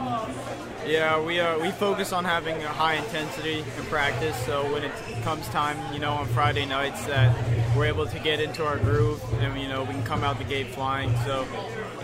Yeah, 0.85 1.21
we 1.21 1.39
uh, 1.39 1.59
we 1.59 1.71
focus 1.71 2.13
on 2.13 2.25
having 2.25 2.55
a 2.63 2.67
high 2.67 2.95
intensity 2.95 3.59
in 3.59 3.85
practice. 3.85 4.35
So 4.45 4.71
when 4.71 4.83
it 4.83 4.91
comes 5.23 5.47
time, 5.49 5.77
you 5.93 5.99
know, 5.99 6.13
on 6.13 6.25
Friday 6.27 6.65
nights, 6.65 7.05
that 7.05 7.35
we're 7.75 7.85
able 7.85 8.07
to 8.07 8.19
get 8.19 8.39
into 8.39 8.65
our 8.65 8.77
groove 8.77 9.21
and 9.41 9.61
you 9.61 9.67
know 9.67 9.83
we 9.83 9.93
can 9.93 10.03
come 10.03 10.23
out 10.23 10.37
the 10.37 10.45
gate 10.45 10.67
flying. 10.67 11.15
So 11.25 11.45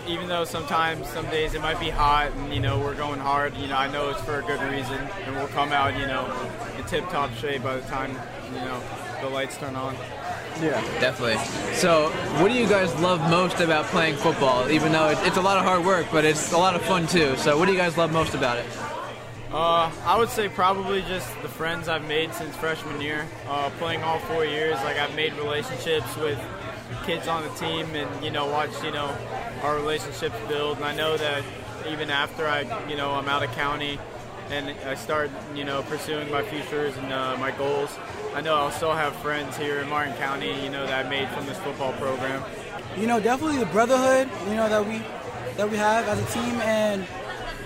even 0.07 0.27
though 0.27 0.43
sometimes 0.43 1.09
some 1.09 1.25
days 1.27 1.55
it 1.55 1.61
might 1.61 1.79
be 1.79 1.89
hot 1.89 2.31
and 2.33 2.53
you 2.53 2.59
know 2.59 2.77
we're 2.79 2.95
going 2.95 3.19
hard, 3.19 3.55
you 3.57 3.67
know 3.67 3.77
I 3.77 3.91
know 3.91 4.09
it's 4.09 4.21
for 4.21 4.39
a 4.39 4.43
good 4.43 4.61
reason, 4.71 4.99
and 5.23 5.35
we'll 5.35 5.47
come 5.47 5.71
out 5.71 5.97
you 5.97 6.05
know 6.05 6.25
in 6.77 6.83
tip-top 6.83 7.33
shape 7.35 7.63
by 7.63 7.77
the 7.77 7.87
time 7.87 8.11
you 8.53 8.59
know 8.59 8.83
the 9.21 9.29
lights 9.29 9.57
turn 9.57 9.75
on. 9.75 9.95
Definitely. 10.99 11.43
So, 11.75 12.09
what 12.41 12.51
do 12.51 12.57
you 12.57 12.67
guys 12.67 12.93
love 13.01 13.19
most 13.29 13.59
about 13.59 13.85
playing 13.85 14.15
football? 14.15 14.69
Even 14.69 14.91
though 14.91 15.09
it, 15.09 15.17
it's 15.21 15.37
a 15.37 15.41
lot 15.41 15.57
of 15.57 15.63
hard 15.63 15.85
work, 15.85 16.07
but 16.11 16.25
it's 16.25 16.51
a 16.53 16.57
lot 16.57 16.75
of 16.75 16.81
fun 16.83 17.07
too. 17.07 17.35
So, 17.37 17.57
what 17.57 17.65
do 17.65 17.71
you 17.71 17.77
guys 17.77 17.97
love 17.97 18.11
most 18.11 18.33
about 18.33 18.57
it? 18.57 18.65
Uh, 19.51 19.89
I 20.05 20.17
would 20.17 20.29
say 20.29 20.49
probably 20.49 21.01
just 21.03 21.29
the 21.41 21.47
friends 21.47 21.87
I've 21.87 22.07
made 22.07 22.33
since 22.33 22.55
freshman 22.55 22.99
year. 22.99 23.25
Uh, 23.47 23.69
playing 23.77 24.03
all 24.03 24.19
four 24.19 24.43
years, 24.43 24.75
like 24.83 24.97
I've 24.97 25.15
made 25.15 25.33
relationships 25.33 26.15
with 26.17 26.39
kids 27.05 27.27
on 27.27 27.43
the 27.43 27.49
team, 27.51 27.87
and 27.95 28.23
you 28.23 28.31
know, 28.31 28.45
watched 28.47 28.83
you 28.83 28.91
know 28.91 29.15
our 29.63 29.75
relationships 29.75 30.35
build. 30.47 30.77
And 30.77 30.85
I 30.85 30.95
know 30.95 31.15
that 31.17 31.43
even 31.87 32.09
after 32.09 32.47
I, 32.47 32.61
you 32.89 32.97
know, 32.97 33.11
I'm 33.11 33.29
out 33.29 33.43
of 33.43 33.51
county, 33.51 33.99
and 34.49 34.69
I 34.85 34.95
start, 34.95 35.31
you 35.55 35.63
know, 35.63 35.81
pursuing 35.83 36.29
my 36.31 36.43
futures 36.43 36.95
and 36.97 37.11
uh, 37.11 37.35
my 37.37 37.51
goals. 37.51 37.97
I 38.33 38.41
know 38.41 38.55
I'll 38.55 38.71
still 38.71 38.93
have 38.93 39.15
friends 39.17 39.57
here 39.57 39.79
in 39.79 39.89
Martin 39.89 40.13
County, 40.15 40.61
you 40.63 40.69
know, 40.69 40.85
that 40.85 41.05
I 41.05 41.09
made 41.09 41.29
from 41.29 41.45
this 41.45 41.57
football 41.59 41.93
program. 41.93 42.43
You 42.97 43.07
know, 43.07 43.19
definitely 43.19 43.57
the 43.57 43.65
brotherhood. 43.67 44.29
You 44.47 44.55
know 44.55 44.69
that 44.69 44.85
we 44.85 45.01
that 45.57 45.69
we 45.69 45.77
have 45.77 46.07
as 46.07 46.19
a 46.19 46.33
team, 46.33 46.55
and 46.61 47.05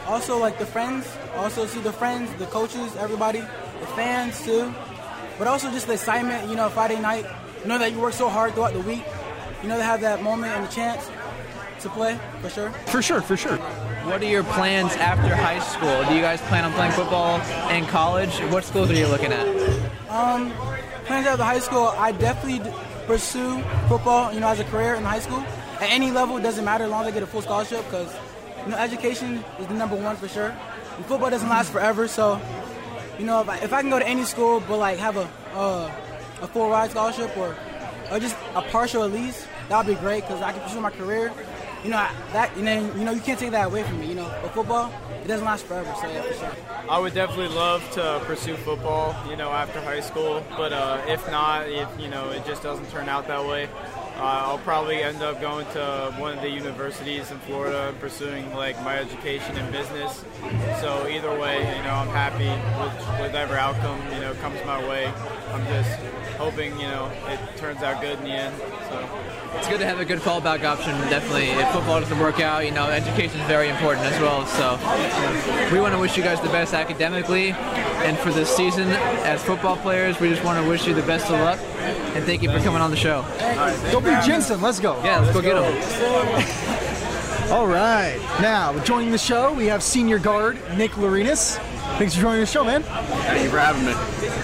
also 0.07 0.37
like 0.39 0.57
the 0.57 0.65
friends. 0.65 1.07
Also 1.35 1.65
see 1.65 1.79
the 1.81 1.93
friends, 1.93 2.33
the 2.35 2.45
coaches, 2.47 2.95
everybody, 2.95 3.39
the 3.39 3.87
fans 3.95 4.43
too. 4.43 4.73
But 5.37 5.47
also 5.47 5.69
just 5.71 5.87
the 5.87 5.93
excitement. 5.93 6.49
You 6.49 6.55
know, 6.55 6.69
Friday 6.69 6.99
night. 6.99 7.25
You 7.61 7.67
know 7.67 7.77
that 7.77 7.91
you 7.91 7.99
work 7.99 8.13
so 8.13 8.29
hard 8.29 8.53
throughout 8.53 8.73
the 8.73 8.81
week. 8.81 9.03
You 9.61 9.69
know 9.69 9.77
to 9.77 9.83
have 9.83 10.01
that 10.01 10.23
moment 10.23 10.53
and 10.53 10.65
the 10.65 10.71
chance 10.71 11.09
to 11.81 11.89
play 11.89 12.19
for 12.41 12.49
sure. 12.49 12.71
For 12.87 13.01
sure. 13.01 13.21
For 13.21 13.37
sure. 13.37 13.57
What 14.09 14.23
are 14.23 14.25
your 14.25 14.43
plans 14.43 14.93
after 14.93 15.35
high 15.35 15.59
school? 15.59 16.03
Do 16.05 16.15
you 16.15 16.21
guys 16.21 16.41
plan 16.41 16.65
on 16.65 16.73
playing 16.73 16.93
football 16.93 17.39
in 17.69 17.85
college? 17.85 18.31
What 18.51 18.63
schools 18.63 18.89
are 18.89 18.95
you 18.95 19.05
looking 19.05 19.31
at? 19.31 19.47
Um, 20.09 20.51
plans 21.05 21.27
after 21.27 21.43
high 21.43 21.59
school, 21.59 21.93
I 21.95 22.11
definitely 22.13 22.71
pursue 23.05 23.61
football. 23.87 24.33
You 24.33 24.39
know, 24.39 24.47
as 24.47 24.59
a 24.59 24.63
career 24.63 24.95
in 24.95 25.03
high 25.03 25.19
school, 25.19 25.37
at 25.79 25.91
any 25.91 26.09
level, 26.09 26.37
it 26.37 26.41
doesn't 26.41 26.65
matter 26.65 26.85
as 26.85 26.89
long 26.89 27.03
as 27.03 27.09
I 27.09 27.11
get 27.11 27.21
a 27.21 27.27
full 27.27 27.43
scholarship. 27.43 27.85
Because 27.85 28.11
you 28.65 28.71
know, 28.71 28.77
education 28.77 29.43
is 29.59 29.67
the 29.67 29.75
number 29.75 29.95
one 29.95 30.15
for 30.15 30.27
sure. 30.27 30.57
And 30.97 31.05
football 31.05 31.29
doesn't 31.29 31.47
last 31.47 31.71
forever, 31.71 32.07
so 32.07 32.41
you 33.19 33.27
know, 33.27 33.41
if 33.41 33.49
I, 33.49 33.57
if 33.59 33.73
I 33.73 33.81
can 33.81 33.91
go 33.91 33.99
to 33.99 34.07
any 34.07 34.25
school 34.25 34.59
but 34.59 34.77
like 34.77 34.97
have 34.97 35.17
a 35.17 35.29
uh, 35.53 35.91
a 36.41 36.47
full 36.47 36.67
ride 36.67 36.89
scholarship 36.89 37.37
or 37.37 37.55
or 38.09 38.19
just 38.19 38.35
a 38.55 38.63
partial 38.63 39.03
at 39.03 39.11
least, 39.11 39.47
that 39.69 39.85
would 39.85 39.95
be 39.95 40.01
great 40.01 40.23
because 40.23 40.41
I 40.41 40.51
can 40.51 40.61
pursue 40.61 40.81
my 40.81 40.89
career. 40.89 41.31
You 41.83 41.91
know, 41.91 41.97
I- 41.97 42.11
that 42.33 42.55
you 42.57 42.63
know, 42.63 42.73
you 42.95 43.05
know, 43.05 43.11
you 43.11 43.21
can't 43.21 43.39
take 43.39 43.51
that 43.51 43.67
away 43.67 43.83
from 43.83 43.99
me. 43.99 44.07
You 44.07 44.15
know, 44.15 44.31
but 44.41 44.53
football, 44.53 44.91
it 45.23 45.27
doesn't 45.27 45.45
last 45.45 45.65
forever. 45.65 45.93
So 46.01 46.07
yeah, 46.07 46.21
for 46.21 46.33
sure. 46.33 46.51
I 46.89 46.99
would 46.99 47.13
definitely 47.13 47.55
love 47.55 47.89
to 47.91 48.21
pursue 48.25 48.55
football, 48.57 49.15
you 49.29 49.35
know, 49.35 49.49
after 49.49 49.79
high 49.81 49.99
school. 50.01 50.43
But 50.57 50.73
uh, 50.73 51.01
if 51.07 51.25
not, 51.29 51.69
if 51.69 51.87
you 51.99 52.09
know, 52.09 52.29
it 52.31 52.45
just 52.45 52.63
doesn't 52.63 52.89
turn 52.91 53.07
out 53.07 53.27
that 53.27 53.45
way, 53.45 53.69
uh, 54.17 54.21
I'll 54.47 54.57
probably 54.59 55.01
end 55.01 55.21
up 55.21 55.39
going 55.39 55.65
to 55.67 56.13
one 56.17 56.35
of 56.37 56.41
the 56.41 56.49
universities 56.49 57.31
in 57.31 57.39
Florida 57.39 57.89
and 57.89 57.99
pursuing 57.99 58.53
like 58.55 58.81
my 58.83 58.97
education 58.97 59.55
in 59.57 59.71
business. 59.71 60.25
So 60.81 61.07
either 61.07 61.37
way, 61.39 61.59
you 61.77 61.83
know, 61.83 61.93
I'm 61.93 62.09
happy 62.09 62.49
with 62.49 63.05
whatever 63.19 63.55
outcome 63.55 64.01
you 64.13 64.19
know 64.19 64.33
comes 64.41 64.59
my 64.65 64.85
way. 64.89 65.05
I'm 65.53 65.65
just 65.67 65.91
hoping 66.37 66.71
you 66.79 66.87
know 66.87 67.09
it 67.27 67.39
turns 67.57 67.81
out 67.83 68.01
good 68.01 68.17
in 68.19 68.25
the 68.25 68.31
end. 68.31 68.55
So. 68.89 69.28
It's 69.55 69.67
good 69.67 69.79
to 69.79 69.85
have 69.85 69.99
a 69.99 70.05
good 70.05 70.19
fallback 70.19 70.63
option, 70.63 70.91
definitely. 71.09 71.49
If 71.49 71.67
football 71.71 71.99
doesn't 71.99 72.19
work 72.19 72.39
out, 72.39 72.65
you 72.65 72.71
know, 72.71 72.89
education 72.89 73.39
is 73.39 73.47
very 73.47 73.69
important 73.69 74.05
as 74.05 74.19
well. 74.21 74.45
So 74.45 74.77
we 75.73 75.81
want 75.81 75.93
to 75.93 75.99
wish 75.99 76.15
you 76.15 76.23
guys 76.23 76.39
the 76.41 76.49
best 76.49 76.73
academically. 76.73 77.51
And 77.51 78.17
for 78.17 78.31
this 78.31 78.55
season, 78.55 78.87
as 78.89 79.43
football 79.43 79.77
players, 79.77 80.19
we 80.19 80.29
just 80.29 80.43
want 80.43 80.63
to 80.63 80.69
wish 80.69 80.87
you 80.87 80.93
the 80.93 81.01
best 81.01 81.25
of 81.25 81.39
luck. 81.39 81.59
And 82.15 82.23
thank 82.25 82.41
you 82.41 82.51
for 82.51 82.59
coming 82.59 82.81
on 82.81 82.91
the 82.91 82.97
show. 82.97 83.25
Go 83.91 83.99
beat 83.99 84.23
Jensen. 84.23 84.61
Let's 84.61 84.79
go. 84.79 85.01
Yeah, 85.03 85.19
let's 85.19 85.33
go 85.33 85.41
get 85.41 85.57
him. 85.57 87.51
All 87.51 87.67
right. 87.67 88.19
Now, 88.41 88.77
joining 88.83 89.09
the 89.11 89.17
show, 89.17 89.51
we 89.53 89.65
have 89.65 89.81
senior 89.81 90.19
guard 90.19 90.57
Nick 90.77 90.91
Lawrynas. 90.91 91.59
Thanks 91.99 92.15
for 92.15 92.21
joining 92.21 92.39
the 92.39 92.45
show, 92.45 92.63
man. 92.63 92.81
Thank 92.83 93.43
you 93.43 93.49
for 93.49 93.59
having 93.59 93.83
me. 93.83 93.91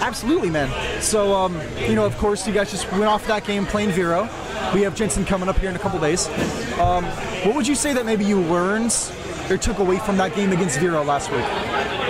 Absolutely, 0.01 0.49
man. 0.49 0.69
So, 1.01 1.33
um, 1.33 1.57
you 1.79 1.95
know, 1.95 2.05
of 2.05 2.17
course, 2.17 2.45
you 2.45 2.53
guys 2.53 2.69
just 2.69 2.91
went 2.91 3.05
off 3.05 3.25
that 3.27 3.45
game 3.45 3.65
playing 3.65 3.91
Vero. 3.91 4.23
We 4.73 4.81
have 4.81 4.93
Jensen 4.93 5.23
coming 5.23 5.47
up 5.47 5.57
here 5.59 5.69
in 5.69 5.75
a 5.77 5.79
couple 5.79 5.97
days. 6.01 6.27
Um, 6.77 7.05
what 7.45 7.55
would 7.55 7.65
you 7.65 7.75
say 7.75 7.93
that 7.93 8.05
maybe 8.05 8.25
you 8.25 8.41
learned 8.41 8.93
or 9.49 9.55
took 9.55 9.79
away 9.79 9.99
from 9.99 10.17
that 10.17 10.35
game 10.35 10.51
against 10.51 10.79
Vero 10.79 11.01
last 11.01 11.31
week? 11.31 11.45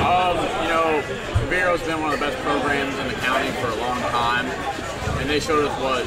Um, 0.02 0.36
you 0.64 0.70
know, 0.74 1.04
Vero's 1.48 1.84
been 1.84 2.02
one 2.02 2.12
of 2.12 2.20
the 2.20 2.26
best 2.26 2.42
programs 2.42 2.98
in 2.98 3.08
the 3.08 3.14
county 3.22 3.52
for 3.62 3.68
a 3.68 3.76
long 3.76 4.02
time, 4.10 4.48
and 5.20 5.30
they 5.30 5.40
showed 5.40 5.64
us 5.64 5.80
what 5.80 6.02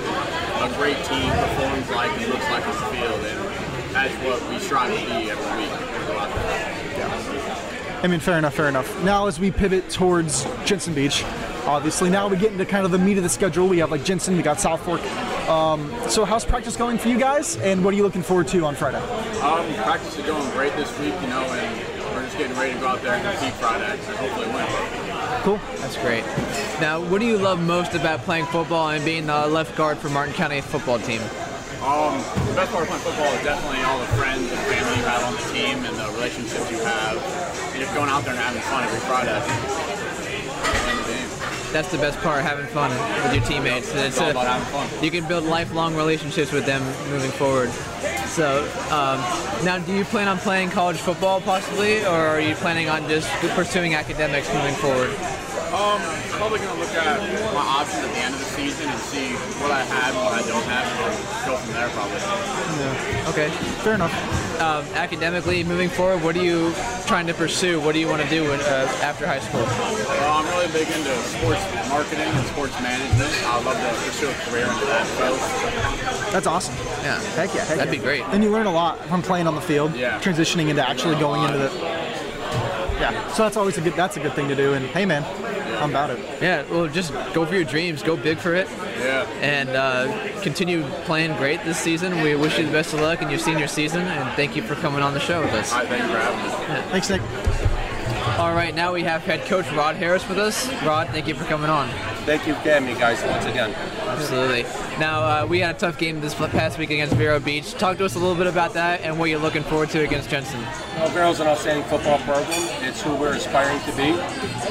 a 0.68 0.74
great 0.74 0.98
team 1.04 1.30
performs 1.30 1.88
like 1.90 2.10
and 2.18 2.26
looks 2.32 2.50
like 2.50 2.66
on 2.66 2.74
the 2.74 2.86
field, 2.90 3.20
and 3.24 3.94
that's 3.94 4.14
what 4.24 4.42
we 4.50 4.58
strive 4.58 4.92
to 4.92 5.06
be 5.06 5.30
every 5.30 5.62
week. 5.62 6.87
Go 8.02 8.04
out 8.04 8.04
there. 8.04 8.04
I 8.04 8.06
mean, 8.08 8.20
fair 8.20 8.38
enough, 8.38 8.54
fair 8.54 8.68
enough. 8.68 9.02
Now, 9.04 9.26
as 9.26 9.38
we 9.40 9.50
pivot 9.50 9.90
towards 9.90 10.44
Jensen 10.64 10.94
Beach, 10.94 11.24
obviously, 11.66 12.10
now 12.10 12.28
we 12.28 12.36
get 12.36 12.52
into 12.52 12.64
kind 12.66 12.84
of 12.84 12.90
the 12.92 12.98
meat 12.98 13.16
of 13.16 13.22
the 13.22 13.28
schedule. 13.28 13.68
We 13.68 13.78
have 13.78 13.90
like 13.90 14.04
Jensen, 14.04 14.36
we 14.36 14.42
got 14.42 14.60
South 14.60 14.80
Fork, 14.82 15.00
Um, 15.48 15.90
so 16.08 16.24
how's 16.24 16.44
practice 16.44 16.76
going 16.76 16.98
for 16.98 17.08
you 17.08 17.18
guys, 17.18 17.56
and 17.56 17.84
what 17.84 17.94
are 17.94 17.96
you 17.96 18.02
looking 18.02 18.22
forward 18.22 18.48
to 18.48 18.64
on 18.66 18.74
Friday? 18.74 18.98
Um, 19.40 19.72
practice 19.82 20.18
is 20.18 20.26
going 20.26 20.50
great 20.50 20.76
this 20.76 20.90
week, 20.98 21.14
you 21.22 21.28
know, 21.28 21.40
and 21.40 22.14
we're 22.14 22.24
just 22.24 22.36
getting 22.36 22.56
ready 22.56 22.74
to 22.74 22.80
go 22.80 22.88
out 22.88 23.00
there 23.02 23.14
and 23.14 23.22
compete 23.38 23.54
Friday 23.54 23.90
and 23.90 24.00
hopefully 24.16 24.46
win. 24.48 24.66
Cool. 25.42 25.60
That's 25.80 25.96
great. 25.98 26.24
Now, 26.80 27.00
what 27.00 27.20
do 27.20 27.26
you 27.26 27.38
love 27.38 27.60
most 27.62 27.94
about 27.94 28.20
playing 28.20 28.44
football 28.46 28.90
and 28.90 29.02
being 29.04 29.26
the 29.26 29.46
left 29.46 29.74
guard 29.76 29.96
for 29.98 30.10
Martin 30.10 30.34
County 30.34 30.60
football 30.60 30.98
team? 30.98 31.22
Um, 31.78 32.18
the 32.48 32.54
best 32.54 32.72
part 32.72 32.82
of 32.82 32.88
playing 32.88 33.02
football 33.02 33.32
is 33.34 33.44
definitely 33.44 33.82
all 33.84 34.00
the 34.00 34.06
friends 34.18 34.50
and 34.50 34.58
family 34.66 34.96
you 34.98 35.04
have 35.06 35.22
on 35.22 35.34
the 35.34 35.46
team 35.54 35.84
and 35.84 35.94
the 35.96 36.10
relationships 36.18 36.70
you 36.72 36.78
have. 36.78 37.16
And 37.72 37.78
just 37.78 37.94
going 37.94 38.10
out 38.10 38.24
there 38.24 38.34
and 38.34 38.42
having 38.42 38.62
fun 38.62 38.82
every 38.82 38.98
Friday. 39.06 39.38
The. 41.06 41.72
That's 41.72 41.90
the 41.92 41.98
best 41.98 42.18
part, 42.18 42.42
having 42.42 42.66
fun 42.66 42.90
with 43.22 43.34
your 43.34 43.44
teammates. 43.44 43.90
And 43.92 44.00
It's 44.00 44.18
all 44.18 44.30
about 44.30 44.46
having 44.46 44.66
fun. 44.72 45.04
You 45.04 45.10
can 45.12 45.28
build 45.28 45.44
lifelong 45.44 45.94
relationships 45.94 46.50
with 46.50 46.66
them 46.66 46.82
moving 47.10 47.30
forward. 47.30 47.70
So, 48.26 48.64
um, 48.90 49.20
now 49.64 49.78
do 49.78 49.94
you 49.94 50.04
plan 50.04 50.26
on 50.26 50.38
playing 50.38 50.70
college 50.70 50.96
football 50.96 51.40
possibly, 51.40 52.04
or 52.04 52.10
are 52.10 52.40
you 52.40 52.54
planning 52.56 52.88
on 52.88 53.08
just 53.08 53.28
pursuing 53.54 53.94
academics 53.94 54.52
moving 54.52 54.74
forward? 54.74 55.10
Um, 55.68 56.00
probably 56.38 56.58
going 56.60 56.72
to 56.72 56.80
look 56.80 56.94
at 56.94 57.20
my 57.52 57.60
options 57.60 58.04
at 58.04 58.12
the 58.12 58.20
end 58.20 58.32
of 58.34 58.40
the 58.40 58.46
season 58.56 58.88
and 58.88 58.98
see 59.00 59.34
what 59.60 59.70
I 59.70 59.84
have 59.84 60.14
and 60.16 60.24
what 60.24 60.32
I 60.32 60.42
don't 60.48 60.64
have 60.64 60.86
and 60.88 61.46
go 61.46 61.56
from 61.56 61.72
there 61.74 61.88
probably. 61.90 62.16
Yeah. 62.18 63.28
Okay. 63.30 63.50
Fair 63.84 63.94
enough. 63.94 64.14
Um, 64.60 64.84
academically, 64.94 65.62
moving 65.64 65.88
forward, 65.90 66.22
what 66.24 66.36
are 66.36 66.42
you 66.42 66.72
trying 67.06 67.26
to 67.26 67.34
pursue? 67.34 67.80
What 67.80 67.92
do 67.92 68.00
you 68.00 68.08
want 68.08 68.22
to 68.22 68.28
do 68.28 68.50
uh, 68.50 68.56
after 69.02 69.26
high 69.26 69.40
school? 69.40 69.60
Well, 69.60 70.32
I'm 70.38 70.46
really 70.56 70.72
big 70.72 70.88
into 70.88 71.14
sports 71.36 71.62
marketing 71.88 72.26
and 72.26 72.46
sports 72.48 72.72
management. 72.80 73.30
I'd 73.44 73.64
love 73.64 73.76
to 73.76 74.04
pursue 74.06 74.28
a 74.30 74.34
career 74.50 74.64
into 74.64 74.86
that 74.86 75.06
field. 75.20 76.32
That's 76.32 76.46
awesome. 76.46 76.74
Yeah. 77.04 77.20
Heck 77.36 77.54
yeah. 77.54 77.64
Heck 77.64 77.76
That'd 77.78 77.92
yeah. 77.94 77.98
be 78.00 78.04
great. 78.04 78.22
And 78.32 78.42
you 78.42 78.50
learn 78.50 78.66
a 78.66 78.72
lot 78.72 78.98
from 79.06 79.22
playing 79.22 79.46
on 79.46 79.54
the 79.54 79.60
field, 79.60 79.94
Yeah. 79.94 80.18
transitioning 80.20 80.68
into 80.70 80.86
actually 80.88 81.16
going 81.20 81.44
into 81.44 81.58
the. 81.58 81.70
Yeah. 83.00 83.28
So 83.32 83.44
that's 83.44 83.56
always 83.56 83.78
a 83.78 83.80
good. 83.80 83.94
That's 83.94 84.16
a 84.16 84.20
good 84.20 84.32
thing 84.32 84.48
to 84.48 84.56
do. 84.56 84.72
And 84.72 84.86
hey, 84.86 85.06
man, 85.06 85.22
I'm 85.82 85.90
about 85.90 86.10
it. 86.10 86.18
Yeah, 86.42 86.64
well, 86.70 86.86
just 86.88 87.12
go 87.34 87.46
for 87.46 87.54
your 87.54 87.64
dreams, 87.64 88.02
go 88.02 88.16
big 88.16 88.38
for 88.38 88.54
it, 88.54 88.68
Yeah. 88.98 89.24
and 89.40 89.68
uh, 89.70 90.40
continue 90.42 90.82
playing 91.04 91.36
great 91.36 91.62
this 91.64 91.78
season. 91.78 92.20
We 92.22 92.34
wish 92.34 92.58
you 92.58 92.66
the 92.66 92.72
best 92.72 92.92
of 92.94 93.00
luck 93.00 93.22
in 93.22 93.30
your 93.30 93.38
senior 93.38 93.66
season, 93.68 94.02
and 94.02 94.34
thank 94.36 94.56
you 94.56 94.62
for 94.62 94.74
coming 94.76 95.02
on 95.02 95.14
the 95.14 95.20
show 95.20 95.40
with 95.40 95.52
us. 95.52 95.72
All 95.72 95.78
right, 95.80 95.88
thank 95.88 96.02
you 96.02 96.08
for 96.10 96.18
having 96.18 96.84
me. 96.84 96.90
Thanks, 96.90 97.10
Nick. 97.10 97.22
All 98.38 98.54
right, 98.54 98.74
now 98.74 98.92
we 98.92 99.02
have 99.02 99.22
head 99.22 99.46
coach 99.46 99.70
Rod 99.72 99.96
Harris 99.96 100.28
with 100.28 100.38
us. 100.38 100.68
Rod, 100.84 101.08
thank 101.08 101.26
you 101.28 101.34
for 101.34 101.44
coming 101.44 101.70
on. 101.70 101.88
Thank 102.28 102.46
you 102.46 102.52
for 102.52 102.60
having 102.60 102.92
me, 102.92 102.94
guys, 102.94 103.24
once 103.24 103.46
again. 103.46 103.72
Absolutely. 104.04 104.64
Now, 105.00 105.24
uh, 105.24 105.46
we 105.46 105.60
had 105.60 105.76
a 105.76 105.78
tough 105.78 105.96
game 105.96 106.20
this 106.20 106.34
past 106.34 106.76
week 106.76 106.90
against 106.90 107.14
Vero 107.14 107.40
Beach. 107.40 107.72
Talk 107.72 107.96
to 107.96 108.04
us 108.04 108.16
a 108.16 108.18
little 108.18 108.34
bit 108.34 108.46
about 108.46 108.74
that 108.74 109.00
and 109.00 109.18
what 109.18 109.30
you're 109.30 109.38
looking 109.38 109.62
forward 109.62 109.88
to 109.96 110.04
against 110.04 110.28
Jensen. 110.28 110.60
Well, 110.60 111.08
Vero's 111.08 111.40
an 111.40 111.46
outstanding 111.46 111.84
football 111.84 112.18
program. 112.18 112.52
It's 112.84 113.00
who 113.00 113.14
we're 113.14 113.32
aspiring 113.32 113.80
to 113.80 113.92
be. 113.96 114.12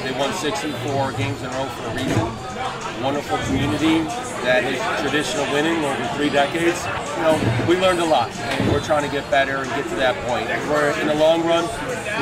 They 0.06 0.16
won 0.16 0.32
64 0.34 1.12
games 1.18 1.40
in 1.42 1.46
a 1.46 1.58
row 1.58 1.66
for 1.66 1.90
a 1.90 1.94
reason. 1.96 3.02
Wonderful 3.02 3.38
community 3.50 4.06
that 4.46 4.62
is 4.62 4.78
traditional 5.02 5.42
winning 5.52 5.82
over 5.84 6.06
three 6.14 6.30
decades. 6.30 6.86
You 7.16 7.22
know, 7.26 7.66
we 7.68 7.76
learned 7.76 7.98
a 7.98 8.06
lot, 8.06 8.30
and 8.30 8.70
we're 8.70 8.84
trying 8.84 9.02
to 9.02 9.10
get 9.10 9.28
better 9.32 9.56
and 9.56 9.68
get 9.70 9.82
to 9.88 9.96
that 9.96 10.14
point. 10.28 10.46
We're 10.70 10.94
in 11.00 11.08
the 11.08 11.14
long 11.16 11.44
run, 11.44 11.64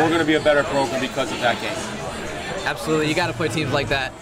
we're 0.00 0.08
going 0.08 0.18
to 0.18 0.24
be 0.24 0.36
a 0.36 0.40
better 0.40 0.64
program 0.64 0.98
because 0.98 1.30
of 1.30 1.40
that 1.40 1.60
game. 1.60 1.95
Absolutely, 2.66 3.08
you 3.08 3.14
got 3.14 3.28
to 3.28 3.32
play 3.32 3.46
teams 3.48 3.72
like 3.72 3.88
that. 3.90 4.12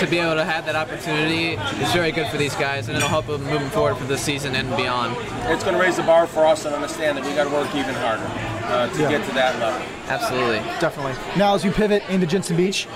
To 0.00 0.06
be 0.06 0.18
able 0.18 0.34
to 0.34 0.44
have 0.44 0.66
that 0.66 0.76
opportunity 0.76 1.54
is 1.82 1.92
very 1.92 2.12
good 2.12 2.28
for 2.28 2.36
these 2.36 2.54
guys, 2.56 2.86
and 2.88 2.96
it'll 2.96 3.08
help 3.08 3.26
them 3.26 3.42
moving 3.44 3.70
forward 3.70 3.96
for 3.96 4.04
this 4.04 4.20
season 4.20 4.54
and 4.54 4.68
beyond. 4.76 5.16
It's 5.50 5.64
going 5.64 5.74
to 5.74 5.80
raise 5.80 5.96
the 5.96 6.02
bar 6.02 6.26
for 6.26 6.44
us 6.46 6.64
and 6.66 6.74
understand 6.74 7.16
that 7.16 7.24
we 7.24 7.32
got 7.34 7.44
to 7.44 7.50
work 7.50 7.74
even 7.74 7.94
harder 7.94 8.22
uh, 8.66 8.88
to 8.94 9.02
Yeah. 9.02 9.08
get 9.10 9.26
to 9.26 9.34
that 9.34 9.58
level. 9.58 9.82
Absolutely. 10.08 10.58
Definitely. 10.80 11.14
Now, 11.38 11.54
as 11.54 11.64
you 11.64 11.70
pivot 11.72 12.02
into 12.10 12.26
Jensen 12.26 12.56
Beach, 12.58 12.86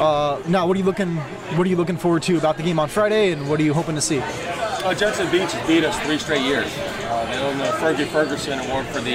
uh, 0.00 0.40
now 0.48 0.66
what 0.66 0.74
are 0.76 0.78
you 0.80 0.84
looking? 0.84 1.16
What 1.56 1.66
are 1.66 1.70
you 1.70 1.76
looking 1.76 1.96
forward 1.96 2.22
to 2.24 2.36
about 2.36 2.56
the 2.56 2.62
game 2.64 2.78
on 2.80 2.88
Friday, 2.88 3.30
and 3.32 3.48
what 3.48 3.60
are 3.60 3.64
you 3.64 3.72
hoping 3.72 3.94
to 3.94 4.00
see? 4.00 4.18
Uh, 4.20 4.94
Jensen 4.94 5.30
Beach 5.30 5.52
has 5.52 5.66
beat 5.68 5.84
us 5.84 5.96
three 6.00 6.18
straight 6.18 6.42
years. 6.42 6.66
Uh, 6.76 7.24
they 7.32 7.40
won 7.40 7.56
the 7.58 7.64
Fergie 7.78 8.06
Ferguson 8.08 8.58
Award 8.60 8.84
for 8.86 9.00
the 9.00 9.12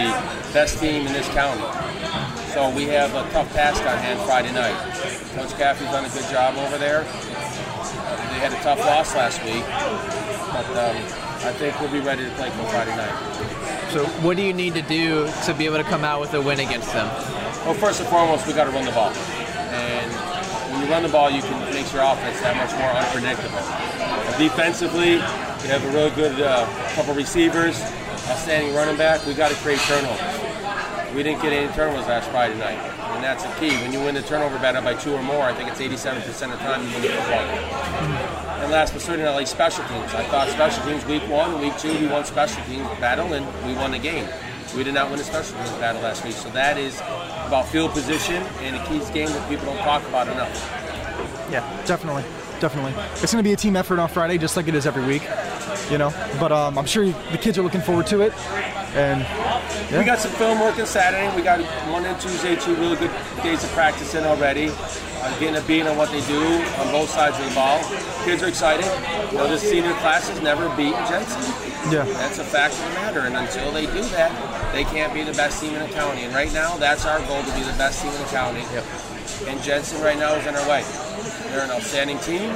best 0.53 0.79
team 0.79 1.05
in 1.05 1.11
this 1.13 1.27
county. 1.29 1.61
So 2.55 2.69
we 2.69 2.85
have 2.85 3.13
a 3.13 3.29
tough 3.31 3.51
task 3.51 3.81
on 3.81 3.97
hand 3.97 4.17
Friday 4.21 4.53
night. 4.53 4.71
Coach 5.35 5.51
Caffey's 5.59 5.91
done 5.91 6.05
a 6.05 6.09
good 6.15 6.23
job 6.31 6.55
over 6.55 6.77
there. 6.77 7.03
They 7.03 8.39
had 8.39 8.53
a 8.55 8.63
tough 8.63 8.79
loss 8.79 9.13
last 9.13 9.43
week, 9.43 9.67
but 10.55 10.63
um, 10.71 10.95
I 11.43 11.51
think 11.59 11.77
we'll 11.81 11.91
be 11.91 11.99
ready 11.99 12.23
to 12.23 12.31
play 12.39 12.47
come 12.51 12.65
Friday 12.67 12.95
night. 12.95 13.11
So, 13.91 14.05
what 14.23 14.37
do 14.37 14.41
you 14.41 14.53
need 14.53 14.73
to 14.75 14.81
do 14.83 15.27
to 15.43 15.53
be 15.53 15.65
able 15.65 15.83
to 15.83 15.83
come 15.83 16.05
out 16.05 16.21
with 16.21 16.33
a 16.33 16.41
win 16.41 16.61
against 16.61 16.93
them? 16.93 17.07
Well, 17.67 17.73
first 17.73 17.99
and 17.99 18.07
foremost, 18.07 18.47
we 18.47 18.53
got 18.53 18.63
to 18.63 18.71
run 18.71 18.85
the 18.85 18.95
ball. 18.95 19.11
And 19.11 20.09
when 20.71 20.81
you 20.81 20.87
run 20.87 21.03
the 21.03 21.09
ball, 21.09 21.29
you 21.29 21.41
can 21.41 21.59
make 21.73 21.91
your 21.91 22.07
offense 22.07 22.39
that 22.39 22.55
much 22.55 22.71
more 22.79 22.95
unpredictable. 22.95 23.59
Defensively, 24.39 25.19
we 25.19 25.67
have 25.67 25.83
a 25.83 25.91
really 25.91 26.15
good 26.15 26.39
uh, 26.39 26.63
couple 26.95 27.15
receivers, 27.15 27.81
outstanding 28.31 28.73
running 28.73 28.95
back. 28.95 29.25
We 29.25 29.33
got 29.33 29.51
to 29.51 29.57
create 29.57 29.79
turnovers. 29.79 30.44
We 31.15 31.23
didn't 31.23 31.41
get 31.41 31.54
any 31.54 31.71
turnovers 31.73 32.08
last 32.08 32.30
Friday 32.30 32.60
night, 32.60 32.78
and 33.15 33.23
that's 33.23 33.41
the 33.41 33.49
key. 33.54 33.73
When 33.78 33.93
you 33.93 33.99
win 33.99 34.15
the 34.15 34.21
turnover 34.21 34.60
battle 34.60 34.82
by 34.82 34.95
two 34.95 35.13
or 35.13 35.23
more, 35.23 35.43
I 35.43 35.54
think 35.54 35.69
it's 35.69 35.80
87% 35.80 36.28
of 36.28 36.28
the 36.28 36.58
time 36.58 36.84
you 36.84 36.93
win 36.93 37.01
the 37.04 37.08
football 37.08 37.47
game. 37.47 38.25
And 38.60 38.71
last 38.71 38.91
but 38.91 39.01
certainly 39.01 39.23
not 39.23 39.38
least, 39.38 39.51
special 39.54 39.86
teams. 39.86 40.13
I 40.13 40.25
thought 40.25 40.49
special 40.49 40.84
teams 40.84 41.06
week 41.06 41.23
one, 41.30 41.62
week 41.62 41.78
two, 41.78 41.97
we 41.99 42.08
won 42.08 42.25
special 42.25 42.62
teams 42.65 42.86
battle 42.99 43.32
and 43.32 43.45
we 43.65 43.73
won 43.75 43.91
the 43.91 43.99
game. 43.99 44.28
We 44.75 44.84
did 44.84 44.93
not 44.93 45.10
win 45.10 45.17
the 45.19 45.23
special 45.23 45.56
teams 45.56 45.71
battle 45.78 46.01
last 46.01 46.25
week. 46.25 46.34
So 46.34 46.49
that 46.49 46.78
is 46.78 46.99
about 46.99 47.69
field 47.69 47.91
position 47.91 48.43
and 48.60 48.75
a 48.75 48.86
keys 48.86 49.10
game 49.12 49.30
that 49.30 49.49
people 49.49 49.67
don't 49.67 49.78
talk 49.84 50.06
about 50.10 50.28
enough. 50.28 50.51
Yeah, 51.49 51.63
definitely, 51.86 52.23
definitely. 52.60 52.91
It's 53.23 53.32
going 53.32 53.41
to 53.41 53.47
be 53.47 53.54
a 53.54 53.58
team 53.58 53.78
effort 53.78 53.99
on 53.99 54.10
Friday, 54.10 54.38
just 54.38 54.58
like 54.58 54.67
it 54.67 54.75
is 54.75 54.86
every 54.86 55.06
week, 55.06 55.21
you 55.91 55.97
know. 55.97 56.11
But 56.39 56.51
um, 56.51 56.77
I'm 56.77 56.85
sure 56.85 57.05
the 57.05 57.38
kids 57.38 57.57
are 57.57 57.61
looking 57.63 57.81
forward 57.81 58.07
to 58.07 58.21
it, 58.21 58.33
and 58.95 59.21
yeah. 59.91 59.99
We 59.99 60.05
got 60.05 60.19
some 60.19 60.31
film 60.31 60.59
work 60.59 60.79
on 60.79 60.85
Saturday. 60.88 61.33
We 61.35 61.41
got 61.43 61.59
Monday 61.91 62.09
and 62.09 62.19
Tuesday, 62.19 62.55
two 62.55 62.75
really 62.75 62.95
good 62.95 63.11
days 63.43 63.63
of 63.63 63.69
practice 63.71 64.15
in 64.15 64.23
already. 64.23 64.71
Uh, 65.21 65.39
getting 65.39 65.55
a 65.55 65.61
beat 65.65 65.83
on 65.88 65.97
what 65.97 66.11
they 66.11 66.21
do 66.27 66.41
on 66.77 66.91
both 66.91 67.09
sides 67.09 67.39
of 67.39 67.47
the 67.49 67.55
ball. 67.55 67.81
Kids 68.25 68.43
are 68.43 68.47
excited. 68.47 68.85
You 69.31 69.38
know, 69.38 69.47
this 69.47 69.61
senior 69.61 69.93
class 70.03 70.29
has 70.29 70.41
never 70.41 70.67
beaten 70.75 71.01
Jensen. 71.07 71.41
yeah, 71.91 72.03
That's 72.03 72.38
a 72.38 72.43
fact 72.43 72.73
of 72.75 72.81
the 72.81 72.89
matter. 72.95 73.19
And 73.21 73.35
until 73.35 73.71
they 73.71 73.85
do 73.88 74.01
that, 74.13 74.29
they 74.73 74.83
can't 74.83 75.13
be 75.13 75.23
the 75.23 75.33
best 75.33 75.61
team 75.61 75.73
in 75.73 75.81
the 75.81 75.93
county. 75.95 76.23
And 76.23 76.33
right 76.35 76.51
now, 76.53 76.77
that's 76.77 77.05
our 77.05 77.19
goal 77.25 77.41
to 77.41 77.51
be 77.55 77.61
the 77.63 77.73
best 77.77 78.01
team 78.03 78.11
in 78.11 78.21
the 78.21 78.27
county. 78.27 78.61
And 79.47 79.61
Jensen 79.63 80.01
right 80.01 80.17
now 80.17 80.35
is 80.35 80.45
on 80.45 80.55
our 80.55 80.69
way. 80.69 80.83
They're 81.49 81.63
an 81.63 81.71
outstanding 81.71 82.19
team. 82.19 82.51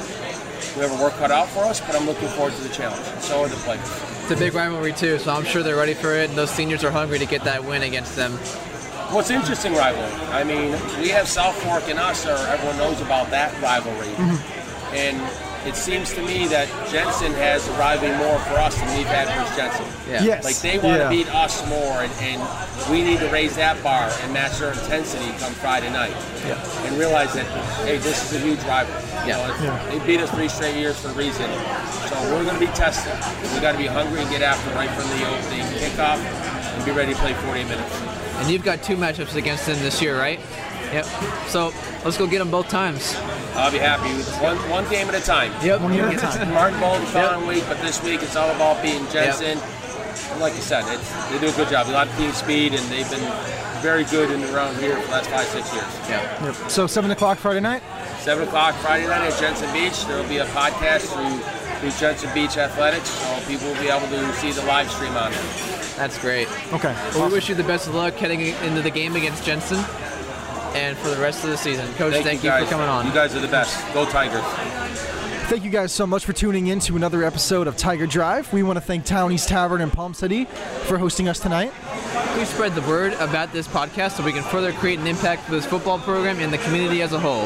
We 0.75 0.81
have 0.81 0.97
a 0.97 1.03
work 1.03 1.13
cut 1.13 1.31
out 1.31 1.47
for 1.49 1.63
us, 1.63 1.79
but 1.81 1.95
I'm 1.95 2.05
looking 2.05 2.27
forward 2.29 2.53
to 2.53 2.61
the 2.61 2.69
challenge. 2.69 3.05
So 3.21 3.41
are 3.41 3.47
the 3.47 3.55
players. 3.57 3.81
It's 4.23 4.31
a 4.31 4.35
big 4.35 4.53
rivalry 4.53 4.93
too, 4.93 5.17
so 5.19 5.33
I'm 5.33 5.45
sure 5.45 5.63
they're 5.63 5.75
ready 5.75 5.93
for 5.93 6.13
it. 6.13 6.29
And 6.29 6.37
those 6.37 6.51
seniors 6.51 6.83
are 6.83 6.91
hungry 6.91 7.19
to 7.19 7.25
get 7.25 7.43
that 7.43 7.63
win 7.63 7.83
against 7.83 8.15
them. 8.15 8.33
What's 9.11 9.31
interesting 9.31 9.73
rivalry? 9.73 10.11
I 10.27 10.43
mean, 10.43 10.71
we 11.01 11.09
have 11.09 11.27
South 11.27 11.55
Fork 11.63 11.89
and 11.89 11.97
us, 11.97 12.27
or 12.27 12.35
everyone 12.47 12.77
knows 12.77 13.01
about 13.01 13.31
that 13.31 13.59
rivalry. 13.61 14.13
Mm-hmm. 14.13 14.95
And 14.95 15.48
it 15.65 15.75
seems 15.75 16.13
to 16.13 16.21
me 16.21 16.47
that 16.47 16.67
Jensen 16.89 17.33
has 17.33 17.67
a 17.67 17.71
rivalry 17.73 18.15
more 18.17 18.39
for 18.47 18.55
us 18.55 18.75
than 18.77 18.87
we've 18.97 19.05
had 19.07 19.27
for 19.27 19.55
Jensen. 19.55 19.85
Yeah. 20.09 20.23
yes, 20.23 20.43
Like 20.43 20.57
they 20.59 20.79
want 20.79 20.97
yeah. 20.99 21.03
to 21.05 21.09
beat 21.09 21.27
us 21.35 21.67
more, 21.67 22.01
and, 22.01 22.11
and 22.23 22.39
we 22.91 23.03
need 23.03 23.19
to 23.19 23.29
raise 23.29 23.55
that 23.57 23.81
bar 23.83 24.09
and 24.23 24.33
match 24.33 24.57
their 24.59 24.71
intensity 24.73 25.29
come 25.37 25.51
Friday 25.53 25.89
night. 25.91 26.15
Yeah. 26.47 26.57
And 26.87 26.97
realize 26.97 27.33
that 27.33 27.45
hey, 27.85 27.97
this 27.97 28.31
is 28.31 28.41
a 28.41 28.43
huge 28.45 28.59
rival. 28.63 28.93
You 29.27 29.33
Yeah. 29.33 29.37
know, 29.37 29.53
it's- 29.53 29.93
They 29.93 29.99
beat 30.07 30.21
us 30.21 30.31
three 30.31 30.47
straight 30.49 30.75
years 30.75 30.97
for 30.99 31.09
a 31.09 31.13
reason. 31.13 31.49
So 32.09 32.15
we're 32.33 32.43
going 32.43 32.55
to 32.57 32.65
be 32.65 32.71
tested. 32.73 33.13
We 33.53 33.59
got 33.59 33.73
to 33.73 33.77
be 33.77 33.85
hungry 33.87 34.21
and 34.21 34.29
get 34.29 34.41
after 34.41 34.69
right 34.75 34.89
from 34.91 35.07
the 35.11 35.27
opening 35.27 35.65
kickoff 35.77 36.17
and 36.17 36.85
be 36.85 36.91
ready 36.91 37.13
to 37.13 37.19
play 37.19 37.33
48 37.33 37.67
minutes. 37.67 38.01
And 38.39 38.49
you've 38.49 38.63
got 38.63 38.81
two 38.81 38.95
matchups 38.95 39.35
against 39.35 39.65
them 39.67 39.77
this 39.79 40.01
year, 40.01 40.17
right? 40.17 40.39
Yep. 40.93 41.05
So 41.49 41.73
let's 42.05 42.17
go 42.17 42.25
get 42.25 42.39
them 42.39 42.49
both 42.49 42.69
times. 42.69 43.15
I'll 43.55 43.71
be 43.71 43.77
happy 43.77 44.13
with 44.15 44.29
one 44.41 44.57
one 44.69 44.89
game 44.89 45.07
at 45.07 45.15
a 45.15 45.21
time. 45.21 45.51
Yep. 45.63 45.81
One 45.81 45.93
game 45.93 46.05
at 46.05 46.13
a 46.15 46.17
time. 46.17 46.53
Martin 46.53 46.79
Bowl 46.79 46.99
the 46.99 47.05
following 47.07 47.47
week, 47.47 47.63
but 47.67 47.79
this 47.81 48.01
week 48.03 48.21
it's 48.21 48.35
all 48.35 48.49
about 48.51 48.81
beating 48.81 49.07
Jensen. 49.09 49.57
And 49.57 50.39
like 50.41 50.53
you 50.55 50.61
said, 50.61 50.83
it's, 50.93 51.29
they 51.29 51.39
do 51.39 51.51
a 51.51 51.55
good 51.55 51.69
job. 51.69 51.87
A 51.87 51.91
lot 51.91 52.07
of 52.07 52.17
team 52.17 52.31
speed, 52.31 52.73
and 52.73 52.83
they've 52.89 53.09
been 53.09 53.25
very 53.81 54.03
good 54.05 54.29
in 54.31 54.43
around 54.53 54.77
here 54.77 54.95
for 54.99 55.05
the 55.05 55.11
last 55.11 55.29
five, 55.29 55.45
six 55.47 55.73
years. 55.73 56.09
Yeah. 56.09 56.45
Yep. 56.45 56.69
So 56.69 56.87
seven 56.87 57.11
o'clock 57.11 57.37
Friday 57.37 57.61
night. 57.61 57.81
7 58.19 58.45
o'clock 58.45 58.75
Friday 58.75 59.07
night 59.07 59.31
at 59.31 59.39
Jensen 59.39 59.71
Beach. 59.71 60.05
There 60.05 60.21
will 60.21 60.27
be 60.27 60.37
a 60.39 60.45
podcast 60.47 61.07
through, 61.07 61.39
through 61.79 61.97
Jensen 61.99 62.33
Beach 62.33 62.57
Athletics, 62.57 63.07
so 63.09 63.39
people 63.47 63.67
will 63.67 63.81
be 63.81 63.87
able 63.87 64.07
to 64.09 64.33
see 64.33 64.51
the 64.51 64.61
live 64.65 64.91
stream 64.91 65.15
on 65.15 65.31
it. 65.31 65.39
That's 65.95 66.19
great. 66.19 66.49
Okay. 66.73 66.93
Well, 67.15 67.27
we 67.27 67.33
wish 67.33 67.47
you 67.47 67.55
the 67.55 67.63
best 67.63 67.87
of 67.87 67.95
luck 67.95 68.15
heading 68.15 68.41
into 68.41 68.81
the 68.81 68.91
game 68.91 69.15
against 69.15 69.45
Jensen 69.45 69.79
and 70.75 70.97
for 70.97 71.09
the 71.09 71.17
rest 71.17 71.43
of 71.43 71.49
the 71.49 71.57
season. 71.57 71.91
Coach, 71.93 72.13
thank, 72.23 72.43
you, 72.43 72.49
guys. 72.49 72.63
for 72.63 72.69
coming 72.71 72.87
on. 72.87 73.05
You 73.05 73.13
guys 73.13 73.35
are 73.35 73.39
the 73.39 73.47
best. 73.47 73.93
Go 73.93 74.05
Tigers. 74.05 74.43
Thank 75.49 75.63
you 75.63 75.71
guys 75.71 75.91
so 75.91 76.05
much 76.05 76.25
for 76.25 76.33
tuning 76.33 76.67
in 76.67 76.79
to 76.81 76.95
another 76.95 77.23
episode 77.23 77.65
of 77.65 77.75
Tiger 77.75 78.05
Drive. 78.05 78.53
We 78.53 78.61
want 78.61 78.77
to 78.77 78.81
thank 78.81 79.03
Townie's 79.03 79.47
Tavern 79.47 79.81
in 79.81 79.89
Palm 79.89 80.13
City 80.13 80.45
for 80.45 80.99
hosting 80.99 81.27
us 81.27 81.39
tonight. 81.39 81.73
Please 82.33 82.49
spread 82.49 82.75
the 82.75 82.83
word 82.83 83.13
about 83.13 83.51
this 83.51 83.67
podcast 83.67 84.11
so 84.11 84.23
we 84.23 84.31
can 84.31 84.43
further 84.43 84.71
create 84.73 84.99
an 84.99 85.07
impact 85.07 85.45
for 85.45 85.51
this 85.51 85.65
football 85.65 85.97
program 85.97 86.37
and 86.39 86.53
the 86.53 86.59
community 86.59 87.01
as 87.01 87.13
a 87.13 87.19
whole. 87.19 87.41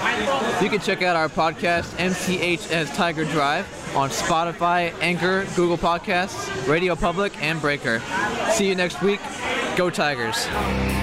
You 0.62 0.69
can 0.69 0.81
check 0.81 1.01
out 1.01 1.15
our 1.15 1.29
podcast, 1.29 1.95
MCHS 1.95 2.93
Tiger 2.93 3.23
Drive, 3.23 3.65
on 3.95 4.09
Spotify, 4.09 4.93
Anchor, 4.99 5.45
Google 5.55 5.77
Podcasts, 5.77 6.67
Radio 6.67 6.95
Public, 6.97 7.41
and 7.41 7.62
Breaker. 7.62 8.01
See 8.51 8.67
you 8.67 8.75
next 8.75 9.01
week. 9.01 9.21
Go 9.77 9.89
Tigers. 9.89 11.02